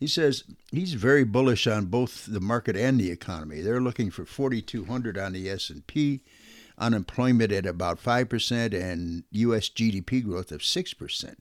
he 0.03 0.09
says 0.09 0.43
he's 0.73 0.95
very 0.95 1.23
bullish 1.23 1.69
on 1.69 1.87
both 1.87 2.27
the 2.27 2.41
market 2.41 2.77
and 2.77 2.99
the 2.99 3.12
economy. 3.12 3.61
They're 3.61 3.81
looking 3.81 4.11
for 4.11 4.25
4200 4.25 5.17
on 5.17 5.33
the 5.33 5.49
S&P, 5.49 6.23
unemployment 6.77 7.53
at 7.53 7.67
about 7.67 8.03
5% 8.03 8.75
and 8.75 9.23
US 9.31 9.69
GDP 9.69 10.25
growth 10.25 10.51
of 10.51 10.61
6%. 10.61 11.37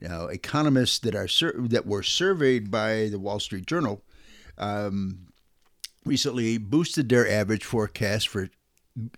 Now, 0.00 0.26
economists 0.26 0.98
that 0.98 1.14
are 1.14 1.28
sur- 1.28 1.54
that 1.68 1.86
were 1.86 2.02
surveyed 2.02 2.68
by 2.68 3.06
the 3.08 3.20
Wall 3.20 3.38
Street 3.38 3.66
Journal 3.66 4.02
um, 4.58 5.28
recently 6.04 6.58
boosted 6.58 7.08
their 7.08 7.30
average 7.30 7.64
forecast 7.64 8.26
for 8.26 8.48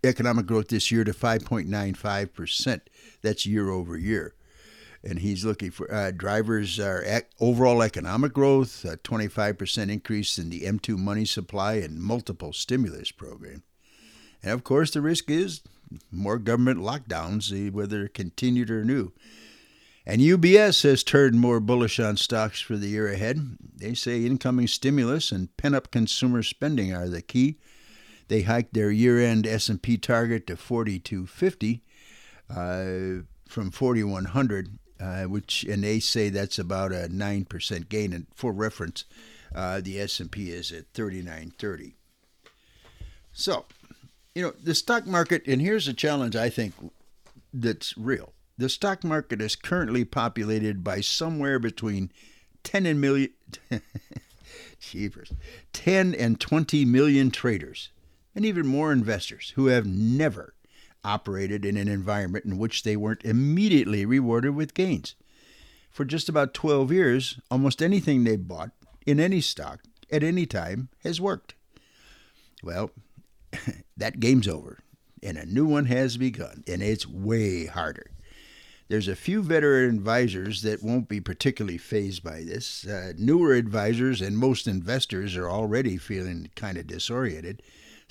economic 0.04 0.44
growth 0.44 0.68
this 0.68 0.90
year 0.92 1.04
to 1.04 1.14
5.95%. 1.14 2.80
That's 3.22 3.46
year 3.46 3.70
over 3.70 3.96
year 3.96 4.34
and 5.04 5.18
he's 5.18 5.44
looking 5.44 5.70
for 5.70 5.92
uh, 5.92 6.10
drivers 6.10 6.80
are 6.80 7.04
overall 7.38 7.82
economic 7.82 8.32
growth, 8.32 8.84
a 8.84 8.96
25% 8.96 9.90
increase 9.90 10.38
in 10.38 10.48
the 10.48 10.62
M2 10.62 10.96
money 10.96 11.26
supply, 11.26 11.74
and 11.74 12.00
multiple 12.00 12.52
stimulus 12.52 13.10
programs. 13.10 13.62
And 14.42 14.52
of 14.52 14.64
course, 14.64 14.90
the 14.90 15.02
risk 15.02 15.30
is 15.30 15.62
more 16.10 16.38
government 16.38 16.80
lockdowns, 16.80 17.70
whether 17.70 18.08
continued 18.08 18.70
or 18.70 18.84
new. 18.84 19.12
And 20.06 20.20
UBS 20.20 20.82
has 20.82 21.02
turned 21.02 21.40
more 21.40 21.60
bullish 21.60 21.98
on 21.98 22.16
stocks 22.16 22.60
for 22.60 22.76
the 22.76 22.88
year 22.88 23.10
ahead. 23.10 23.56
They 23.76 23.94
say 23.94 24.24
incoming 24.24 24.66
stimulus 24.68 25.32
and 25.32 25.54
pent-up 25.56 25.90
consumer 25.90 26.42
spending 26.42 26.94
are 26.94 27.08
the 27.08 27.22
key. 27.22 27.56
They 28.28 28.42
hiked 28.42 28.74
their 28.74 28.90
year-end 28.90 29.46
S&P 29.46 29.96
target 29.98 30.46
to 30.46 30.56
4250 30.56 31.82
uh, 32.50 33.24
from 33.48 33.70
4100 33.70 34.78
uh, 35.00 35.24
which 35.24 35.64
and 35.64 35.84
they 35.84 36.00
say 36.00 36.28
that's 36.28 36.58
about 36.58 36.92
a 36.92 37.08
nine 37.08 37.44
percent 37.44 37.88
gain. 37.88 38.12
And 38.12 38.26
for 38.34 38.52
reference, 38.52 39.04
uh, 39.54 39.80
the 39.80 40.00
S 40.00 40.20
and 40.20 40.30
P 40.30 40.50
is 40.50 40.72
at 40.72 40.86
thirty 40.94 41.22
nine 41.22 41.52
thirty. 41.58 41.94
So, 43.32 43.64
you 44.34 44.42
know, 44.42 44.52
the 44.62 44.74
stock 44.74 45.06
market, 45.06 45.42
and 45.46 45.60
here's 45.60 45.88
a 45.88 45.94
challenge 45.94 46.36
I 46.36 46.48
think 46.48 46.74
that's 47.52 47.96
real. 47.98 48.32
The 48.56 48.68
stock 48.68 49.02
market 49.02 49.40
is 49.40 49.56
currently 49.56 50.04
populated 50.04 50.84
by 50.84 51.00
somewhere 51.00 51.58
between 51.58 52.12
ten 52.62 52.86
and 52.86 53.00
million. 53.00 53.30
Cheapers, 54.80 55.32
10 55.72 56.14
and 56.14 56.38
20 56.38 56.84
million 56.84 57.30
traders, 57.30 57.88
and 58.34 58.44
even 58.44 58.66
more 58.66 58.92
investors 58.92 59.52
who 59.56 59.66
have 59.66 59.86
never 59.86 60.54
operated 61.04 61.64
in 61.64 61.76
an 61.76 61.88
environment 61.88 62.44
in 62.44 62.58
which 62.58 62.82
they 62.82 62.96
weren't 62.96 63.24
immediately 63.24 64.04
rewarded 64.06 64.54
with 64.54 64.74
gains. 64.74 65.14
For 65.90 66.04
just 66.04 66.28
about 66.28 66.54
12 66.54 66.90
years, 66.90 67.38
almost 67.50 67.82
anything 67.82 68.24
they 68.24 68.36
bought 68.36 68.70
in 69.06 69.20
any 69.20 69.40
stock 69.40 69.80
at 70.10 70.22
any 70.22 70.46
time 70.46 70.88
has 71.02 71.20
worked. 71.20 71.54
Well, 72.62 72.90
that 73.96 74.20
game's 74.20 74.48
over, 74.48 74.80
and 75.22 75.36
a 75.36 75.46
new 75.46 75.66
one 75.66 75.86
has 75.86 76.16
begun, 76.16 76.64
and 76.66 76.82
it's 76.82 77.06
way 77.06 77.66
harder. 77.66 78.10
There's 78.88 79.08
a 79.08 79.16
few 79.16 79.42
veteran 79.42 79.94
advisors 79.94 80.62
that 80.62 80.82
won't 80.82 81.08
be 81.08 81.20
particularly 81.20 81.78
phased 81.78 82.22
by 82.22 82.42
this. 82.42 82.86
Uh, 82.86 83.12
newer 83.16 83.54
advisors 83.54 84.20
and 84.20 84.36
most 84.36 84.66
investors 84.66 85.36
are 85.36 85.48
already 85.48 85.96
feeling 85.96 86.50
kind 86.54 86.76
of 86.76 86.86
disoriented 86.86 87.62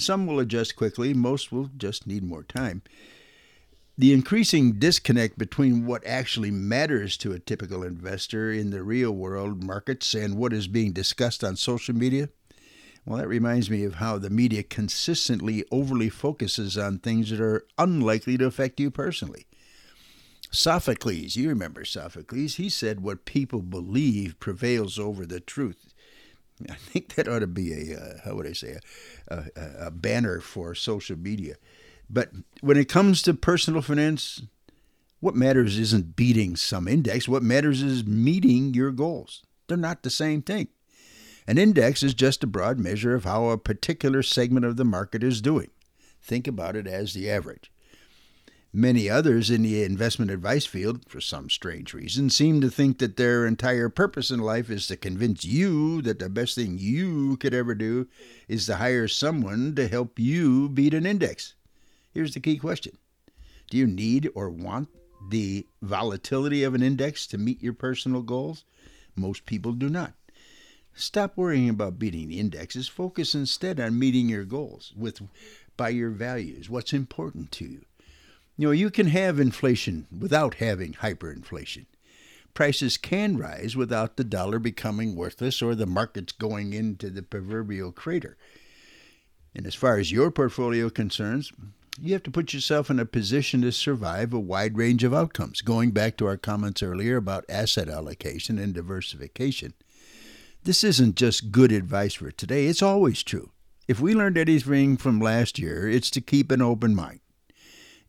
some 0.03 0.27
will 0.27 0.39
adjust 0.39 0.75
quickly, 0.75 1.13
most 1.13 1.51
will 1.51 1.69
just 1.77 2.05
need 2.05 2.23
more 2.23 2.43
time. 2.43 2.81
The 3.97 4.11
increasing 4.11 4.79
disconnect 4.79 5.37
between 5.37 5.85
what 5.85 6.05
actually 6.05 6.49
matters 6.49 7.15
to 7.17 7.31
a 7.31 7.39
typical 7.39 7.83
investor 7.83 8.51
in 8.51 8.71
the 8.71 8.81
real 8.81 9.11
world 9.11 9.63
markets 9.63 10.15
and 10.15 10.35
what 10.35 10.51
is 10.51 10.67
being 10.67 10.93
discussed 10.93 11.43
on 11.43 11.55
social 11.55 11.95
media, 11.95 12.29
well, 13.05 13.19
that 13.19 13.27
reminds 13.27 13.69
me 13.69 13.83
of 13.83 13.95
how 13.95 14.17
the 14.17 14.29
media 14.29 14.63
consistently 14.63 15.63
overly 15.71 16.09
focuses 16.09 16.77
on 16.77 16.97
things 16.97 17.29
that 17.29 17.39
are 17.39 17.65
unlikely 17.77 18.37
to 18.37 18.45
affect 18.45 18.79
you 18.79 18.89
personally. 18.89 19.45
Sophocles, 20.51 21.35
you 21.35 21.49
remember 21.49 21.83
Sophocles, 21.83 22.55
he 22.55 22.69
said 22.69 23.01
what 23.01 23.25
people 23.25 23.61
believe 23.61 24.39
prevails 24.39 24.97
over 24.97 25.25
the 25.25 25.39
truth. 25.39 25.92
I 26.69 26.75
think 26.75 27.15
that 27.15 27.27
ought 27.27 27.39
to 27.39 27.47
be 27.47 27.73
a 27.73 27.99
uh, 27.99 28.17
how 28.25 28.35
would 28.35 28.47
I 28.47 28.53
say 28.53 28.77
a, 29.27 29.43
a, 29.55 29.87
a 29.87 29.91
banner 29.91 30.39
for 30.39 30.75
social 30.75 31.17
media. 31.17 31.55
But 32.09 32.31
when 32.61 32.77
it 32.77 32.89
comes 32.89 33.21
to 33.23 33.33
personal 33.33 33.81
finance, 33.81 34.43
what 35.19 35.35
matters 35.35 35.79
isn't 35.79 36.15
beating 36.15 36.55
some 36.55 36.87
index. 36.87 37.27
What 37.27 37.43
matters 37.43 37.81
is 37.81 38.05
meeting 38.05 38.73
your 38.73 38.91
goals. 38.91 39.43
They're 39.67 39.77
not 39.77 40.03
the 40.03 40.09
same 40.09 40.41
thing. 40.41 40.67
An 41.47 41.57
index 41.57 42.03
is 42.03 42.13
just 42.13 42.43
a 42.43 42.47
broad 42.47 42.77
measure 42.77 43.15
of 43.15 43.23
how 43.23 43.47
a 43.47 43.57
particular 43.57 44.21
segment 44.21 44.65
of 44.65 44.77
the 44.77 44.85
market 44.85 45.23
is 45.23 45.41
doing. 45.41 45.69
Think 46.21 46.47
about 46.47 46.75
it 46.75 46.87
as 46.87 47.13
the 47.13 47.29
average. 47.29 47.71
Many 48.75 49.07
others 49.07 49.51
in 49.51 49.61
the 49.61 49.83
investment 49.83 50.31
advice 50.31 50.65
field, 50.65 51.07
for 51.07 51.21
some 51.21 51.47
strange 51.51 51.93
reason, 51.93 52.31
seem 52.31 52.59
to 52.61 52.71
think 52.71 52.97
that 52.97 53.17
their 53.17 53.45
entire 53.45 53.87
purpose 53.87 54.31
in 54.31 54.39
life 54.39 54.71
is 54.71 54.87
to 54.87 54.97
convince 54.97 55.45
you 55.45 56.01
that 56.01 56.17
the 56.17 56.27
best 56.27 56.55
thing 56.55 56.79
you 56.79 57.37
could 57.37 57.53
ever 57.53 57.75
do 57.75 58.07
is 58.47 58.65
to 58.65 58.77
hire 58.77 59.07
someone 59.07 59.75
to 59.75 59.87
help 59.87 60.17
you 60.17 60.69
beat 60.69 60.95
an 60.95 61.05
index. 61.05 61.53
Here's 62.15 62.33
the 62.33 62.39
key 62.39 62.57
question 62.57 62.97
Do 63.69 63.77
you 63.77 63.85
need 63.85 64.31
or 64.33 64.49
want 64.49 64.89
the 65.29 65.67
volatility 65.83 66.63
of 66.63 66.73
an 66.73 66.81
index 66.81 67.27
to 67.27 67.37
meet 67.37 67.61
your 67.61 67.73
personal 67.73 68.23
goals? 68.23 68.65
Most 69.15 69.45
people 69.45 69.73
do 69.73 69.87
not. 69.87 70.13
Stop 70.95 71.37
worrying 71.37 71.69
about 71.69 71.99
beating 71.99 72.27
the 72.27 72.39
indexes. 72.39 72.87
Focus 72.87 73.35
instead 73.35 73.79
on 73.79 73.99
meeting 73.99 74.29
your 74.29 74.45
goals 74.45 74.93
with 74.97 75.21
by 75.77 75.89
your 75.89 76.09
values, 76.09 76.71
what's 76.71 76.91
important 76.91 77.51
to 77.51 77.65
you. 77.65 77.85
You 78.55 78.67
know, 78.67 78.71
you 78.71 78.91
can 78.91 79.07
have 79.07 79.39
inflation 79.39 80.05
without 80.17 80.55
having 80.55 80.93
hyperinflation. 80.93 81.87
Prices 82.53 82.97
can 82.97 83.35
rise 83.35 83.75
without 83.75 84.15
the 84.15 84.23
dollar 84.23 84.59
becoming 84.59 85.15
worthless 85.15 85.59
or 85.59 85.73
the 85.73 85.87
markets 85.87 86.31
going 86.31 86.73
into 86.73 87.09
the 87.09 87.23
proverbial 87.23 87.91
crater. 87.91 88.37
And 89.55 89.65
as 89.65 89.73
far 89.73 89.97
as 89.97 90.11
your 90.11 90.29
portfolio 90.29 90.91
concerns, 90.91 91.51
you 91.99 92.13
have 92.13 92.21
to 92.23 92.31
put 92.31 92.53
yourself 92.53 92.91
in 92.91 92.99
a 92.99 93.05
position 93.05 93.61
to 93.63 93.71
survive 93.71 94.33
a 94.33 94.39
wide 94.39 94.77
range 94.77 95.03
of 95.03 95.15
outcomes. 95.15 95.61
Going 95.61 95.89
back 95.89 96.15
to 96.17 96.27
our 96.27 96.37
comments 96.37 96.83
earlier 96.83 97.17
about 97.17 97.45
asset 97.49 97.89
allocation 97.89 98.59
and 98.59 98.71
diversification, 98.73 99.73
this 100.63 100.83
isn't 100.83 101.15
just 101.15 101.51
good 101.51 101.71
advice 101.71 102.13
for 102.13 102.31
today, 102.31 102.67
it's 102.67 102.83
always 102.83 103.23
true. 103.23 103.51
If 103.87 103.99
we 103.99 104.13
learned 104.13 104.37
anything 104.37 104.97
from 104.97 105.19
last 105.19 105.57
year, 105.57 105.89
it's 105.89 106.11
to 106.11 106.21
keep 106.21 106.51
an 106.51 106.61
open 106.61 106.95
mind 106.95 107.19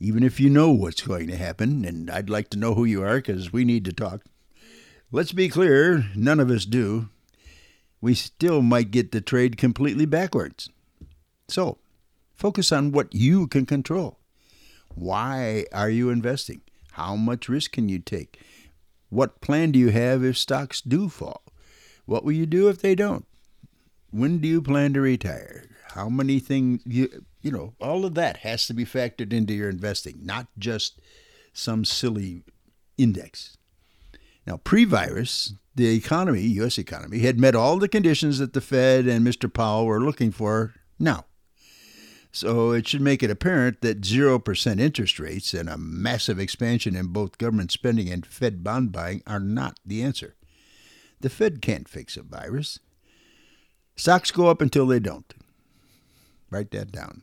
even 0.01 0.23
if 0.23 0.41
you 0.41 0.51
know 0.51 0.71
what's 0.71 1.03
going 1.03 1.27
to 1.29 1.37
happen, 1.37 1.85
and 1.85 2.11
I'd 2.11 2.31
like 2.31 2.51
to 2.51 2.59
know 2.59 2.75
who 2.75 2.85
you 2.85 3.03
are 3.03 3.17
because 3.17 3.53
we 3.53 3.65
need 3.65 3.85
to 3.87 3.93
talk. 3.93 4.23
Let's 5.13 5.33
be 5.33 5.49
clear, 5.49 6.07
none 6.15 6.41
of 6.41 6.51
us 6.51 6.65
do. 6.65 7.09
We 8.01 8.15
still 8.15 8.63
might 8.63 8.91
get 8.91 9.13
the 9.13 9.21
trade 9.21 9.57
completely 9.57 10.07
backwards. 10.07 10.69
So, 11.49 11.79
focus 12.35 12.73
on 12.73 12.93
what 12.93 13.15
you 13.15 13.47
can 13.47 13.65
control. 13.67 14.19
Why 14.95 15.67
are 15.73 15.91
you 15.91 16.11
investing? 16.11 16.61
How 16.93 17.17
much 17.17 17.49
risk 17.49 17.73
can 17.73 17.89
you 17.89 17.99
take? 17.99 18.41
What 19.09 19.41
plan 19.41 19.73
do 19.73 19.79
you 19.79 19.91
have 19.91 20.25
if 20.25 20.37
stocks 20.37 20.81
do 20.81 21.09
fall? 21.09 21.43
What 22.07 22.25
will 22.25 22.33
you 22.33 22.47
do 22.47 22.69
if 22.69 22.81
they 22.81 22.95
don't? 22.95 23.27
When 24.11 24.39
do 24.39 24.49
you 24.49 24.61
plan 24.61 24.93
to 24.95 25.01
retire? 25.01 25.65
How 25.95 26.09
many 26.09 26.39
things 26.39 26.83
you 26.85 27.25
you 27.45 27.51
know, 27.51 27.75
all 27.79 28.07
of 28.07 28.15
that 28.15 28.39
has 28.39 28.67
to 28.67 28.75
be 28.75 28.87
factored 28.87 29.33
into 29.33 29.53
your 29.53 29.69
investing, 29.69 30.21
not 30.23 30.47
just 30.59 30.99
some 31.53 31.85
silly 31.85 32.43
index. 32.97 33.59
Now, 34.47 34.57
pre 34.57 34.87
virus, 34.87 35.53
the 35.75 35.95
economy, 35.95 36.41
U.S. 36.41 36.79
economy, 36.79 37.19
had 37.19 37.39
met 37.39 37.55
all 37.55 37.79
the 37.79 37.87
conditions 37.87 38.39
that 38.39 38.55
the 38.55 38.63
Fed 38.63 39.07
and 39.07 39.27
Mr. 39.27 39.53
Powell 39.53 39.85
were 39.85 40.01
looking 40.01 40.33
for 40.33 40.75
now. 40.99 41.27
So 42.33 42.73
it 42.73 42.89
should 42.89 43.03
make 43.03 43.23
it 43.23 43.31
apparent 43.31 43.83
that 43.83 44.01
0% 44.01 44.81
interest 44.81 45.21
rates 45.21 45.53
and 45.53 45.69
a 45.69 45.77
massive 45.77 46.39
expansion 46.41 46.97
in 46.97 47.09
both 47.09 47.39
government 47.39 47.71
spending 47.71 48.09
and 48.09 48.27
Fed 48.27 48.65
bond 48.65 48.91
buying 48.91 49.23
are 49.27 49.39
not 49.39 49.79
the 49.85 50.03
answer. 50.03 50.35
The 51.21 51.29
Fed 51.29 51.61
can't 51.61 51.89
fix 51.89 52.17
a 52.17 52.23
virus. 52.23 52.81
Stocks 53.97 54.31
go 54.31 54.49
up 54.49 54.63
until 54.63 54.87
they 54.87 54.99
don't. 54.99 55.33
Write 56.51 56.71
that 56.71 56.91
down 56.91 57.23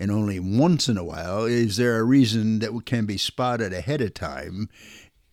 and 0.00 0.10
only 0.10 0.40
once 0.40 0.88
in 0.88 0.96
a 0.96 1.04
while 1.04 1.44
is 1.44 1.76
there 1.76 1.98
a 1.98 2.02
reason 2.02 2.58
that 2.60 2.86
can 2.86 3.04
be 3.04 3.18
spotted 3.18 3.74
ahead 3.74 4.00
of 4.00 4.14
time 4.14 4.70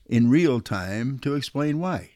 in 0.06 0.30
real 0.30 0.60
time 0.60 1.18
to 1.20 1.36
explain 1.36 1.80
why. 1.80 2.10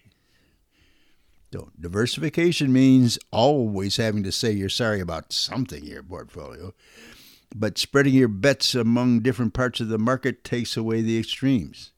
So 1.53 1.69
diversification 1.79 2.73
means 2.73 3.17
always 3.31 3.95
having 3.95 4.23
to 4.23 4.33
say 4.33 4.51
you're 4.51 4.69
sorry 4.69 4.99
about 4.99 5.31
something 5.31 5.83
in 5.83 5.91
your 5.91 6.03
portfolio, 6.03 6.73
but 7.55 7.77
spreading 7.77 8.13
your 8.13 8.27
bets 8.27 8.75
among 8.75 9.21
different 9.21 9.53
parts 9.53 9.79
of 9.79 9.87
the 9.87 9.97
market 9.97 10.43
takes 10.43 10.75
away 10.75 11.01
the 11.01 11.17
extremes. 11.17 11.93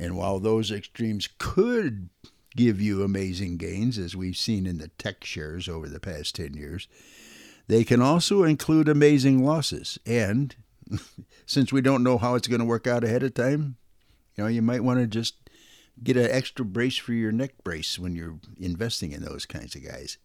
And 0.00 0.16
while 0.16 0.40
those 0.40 0.72
extremes 0.72 1.28
could 1.38 2.08
give 2.56 2.80
you 2.80 3.02
amazing 3.02 3.58
gains, 3.58 3.96
as 3.96 4.16
we've 4.16 4.36
seen 4.36 4.66
in 4.66 4.78
the 4.78 4.88
tech 4.88 5.24
shares 5.24 5.68
over 5.68 5.88
the 5.88 6.00
past 6.00 6.34
10 6.34 6.54
years, 6.54 6.88
they 7.68 7.84
can 7.84 8.02
also 8.02 8.44
include 8.44 8.88
amazing 8.88 9.44
losses. 9.44 9.98
And 10.06 10.54
since 11.46 11.72
we 11.72 11.80
don't 11.80 12.02
know 12.02 12.18
how 12.18 12.34
it's 12.34 12.48
going 12.48 12.60
to 12.60 12.66
work 12.66 12.86
out 12.86 13.04
ahead 13.04 13.22
of 13.22 13.34
time, 13.34 13.76
you 14.36 14.44
know, 14.44 14.48
you 14.48 14.62
might 14.62 14.84
want 14.84 15.00
to 15.00 15.06
just 15.06 15.34
get 16.02 16.16
an 16.16 16.30
extra 16.30 16.64
brace 16.64 16.96
for 16.96 17.12
your 17.12 17.32
neck 17.32 17.52
brace 17.62 17.98
when 17.98 18.14
you're 18.14 18.38
investing 18.58 19.12
in 19.12 19.22
those 19.22 19.46
kinds 19.46 19.74
of 19.74 19.84
guys. 19.84 20.18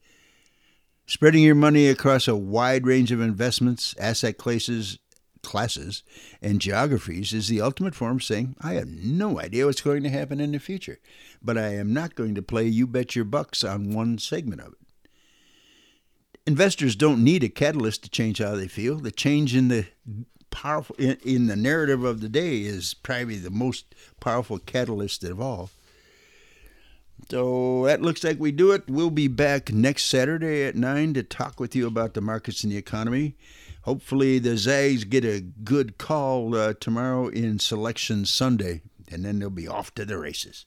Spreading 1.05 1.43
your 1.43 1.55
money 1.55 1.87
across 1.87 2.27
a 2.27 2.35
wide 2.35 2.85
range 2.85 3.11
of 3.11 3.21
investments, 3.21 3.95
asset 3.97 4.37
classes, 4.37 4.99
classes, 5.41 6.03
and 6.41 6.59
geographies 6.59 7.31
is 7.31 7.47
the 7.47 7.61
ultimate 7.61 7.95
form 7.95 8.17
of 8.17 8.23
saying, 8.23 8.55
I 8.59 8.73
have 8.73 8.89
no 8.89 9.39
idea 9.39 9.65
what's 9.65 9.81
going 9.81 10.03
to 10.03 10.09
happen 10.09 10.41
in 10.41 10.51
the 10.51 10.59
future, 10.59 10.99
but 11.41 11.57
I 11.57 11.75
am 11.75 11.93
not 11.93 12.15
going 12.15 12.35
to 12.35 12.41
play 12.41 12.67
you 12.67 12.87
bet 12.87 13.15
your 13.15 13.25
bucks 13.25 13.63
on 13.63 13.93
one 13.93 14.17
segment 14.17 14.61
of 14.61 14.73
it. 14.73 14.86
Investors 16.47 16.95
don't 16.95 17.23
need 17.25 17.43
a 17.43 17.49
catalyst 17.49 18.03
to 18.03 18.09
change 18.09 18.39
how 18.39 18.55
they 18.55 18.69
feel. 18.69 18.95
The 18.95 19.11
change 19.11 19.53
in 19.53 19.67
the 19.67 19.85
powerful 20.49 20.95
in, 20.95 21.17
in 21.25 21.47
the 21.47 21.57
narrative 21.57 22.05
of 22.05 22.21
the 22.21 22.29
day 22.29 22.61
is 22.61 22.93
probably 22.93 23.35
the 23.35 23.49
most 23.49 23.93
powerful 24.21 24.57
catalyst 24.57 25.25
of 25.25 25.41
all. 25.41 25.69
So 27.29 27.83
that 27.85 28.01
looks 28.01 28.23
like 28.23 28.39
we 28.39 28.53
do 28.53 28.71
it. 28.71 28.83
We'll 28.87 29.09
be 29.09 29.27
back 29.27 29.73
next 29.73 30.05
Saturday 30.05 30.63
at 30.63 30.75
9 30.75 31.15
to 31.15 31.23
talk 31.23 31.59
with 31.59 31.75
you 31.75 31.85
about 31.85 32.13
the 32.13 32.21
markets 32.21 32.63
and 32.63 32.71
the 32.71 32.77
economy. 32.77 33.35
Hopefully, 33.81 34.39
the 34.39 34.55
Zags 34.55 35.03
get 35.03 35.25
a 35.25 35.41
good 35.41 35.97
call 35.97 36.55
uh, 36.55 36.73
tomorrow 36.79 37.27
in 37.27 37.59
Selection 37.59 38.25
Sunday, 38.25 38.81
and 39.11 39.25
then 39.25 39.39
they'll 39.39 39.49
be 39.49 39.67
off 39.67 39.93
to 39.95 40.05
the 40.05 40.17
races. 40.17 40.65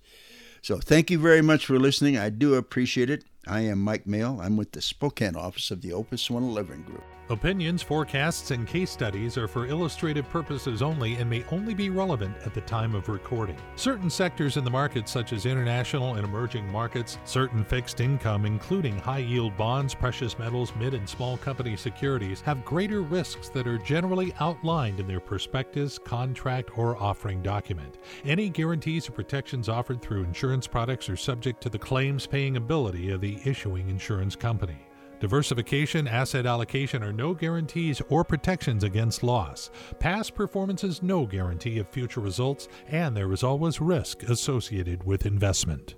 So, 0.60 0.78
thank 0.78 1.10
you 1.10 1.18
very 1.18 1.40
much 1.40 1.64
for 1.64 1.78
listening. 1.78 2.18
I 2.18 2.28
do 2.28 2.54
appreciate 2.54 3.08
it. 3.08 3.24
I 3.46 3.60
am 3.60 3.80
Mike 3.80 4.04
Maehl. 4.04 4.38
I'm 4.40 4.56
with 4.56 4.72
the 4.72 4.82
Spokane 4.82 5.34
office 5.34 5.70
of 5.70 5.80
the 5.80 5.92
Opus 5.92 6.30
111 6.30 6.82
Group. 6.82 7.04
Opinions, 7.30 7.80
forecasts, 7.80 8.50
and 8.50 8.66
case 8.66 8.90
studies 8.90 9.38
are 9.38 9.46
for 9.46 9.66
illustrative 9.66 10.28
purposes 10.30 10.82
only 10.82 11.14
and 11.14 11.30
may 11.30 11.44
only 11.52 11.74
be 11.74 11.88
relevant 11.88 12.36
at 12.44 12.54
the 12.54 12.60
time 12.62 12.92
of 12.92 13.08
recording. 13.08 13.56
Certain 13.76 14.10
sectors 14.10 14.56
in 14.56 14.64
the 14.64 14.70
market, 14.70 15.08
such 15.08 15.32
as 15.32 15.46
international 15.46 16.16
and 16.16 16.24
emerging 16.24 16.66
markets, 16.72 17.18
certain 17.24 17.62
fixed 17.62 18.00
income, 18.00 18.46
including 18.46 18.98
high 18.98 19.18
yield 19.18 19.56
bonds, 19.56 19.94
precious 19.94 20.40
metals, 20.40 20.72
mid 20.74 20.92
and 20.92 21.08
small 21.08 21.36
company 21.36 21.76
securities, 21.76 22.40
have 22.40 22.64
greater 22.64 23.00
risks 23.00 23.48
that 23.50 23.68
are 23.68 23.78
generally 23.78 24.34
outlined 24.40 24.98
in 24.98 25.06
their 25.06 25.20
prospectus, 25.20 25.98
contract, 25.98 26.76
or 26.76 27.00
offering 27.00 27.40
document. 27.42 27.98
Any 28.24 28.48
guarantees 28.48 29.08
or 29.08 29.12
protections 29.12 29.68
offered 29.68 30.02
through 30.02 30.24
insurance 30.24 30.66
products 30.66 31.08
are 31.08 31.16
subject 31.16 31.60
to 31.62 31.68
the 31.68 31.78
claims 31.78 32.26
paying 32.26 32.56
ability 32.56 33.12
of 33.12 33.20
the 33.20 33.38
issuing 33.44 33.88
insurance 33.88 34.34
company. 34.34 34.89
Diversification, 35.20 36.08
asset 36.08 36.46
allocation 36.46 37.02
are 37.02 37.12
no 37.12 37.34
guarantees 37.34 38.00
or 38.08 38.24
protections 38.24 38.82
against 38.82 39.22
loss. 39.22 39.70
Past 39.98 40.34
performance 40.34 40.82
is 40.82 41.02
no 41.02 41.26
guarantee 41.26 41.78
of 41.78 41.88
future 41.88 42.20
results, 42.20 42.68
and 42.88 43.14
there 43.14 43.30
is 43.30 43.42
always 43.42 43.82
risk 43.82 44.22
associated 44.22 45.04
with 45.04 45.26
investment. 45.26 45.94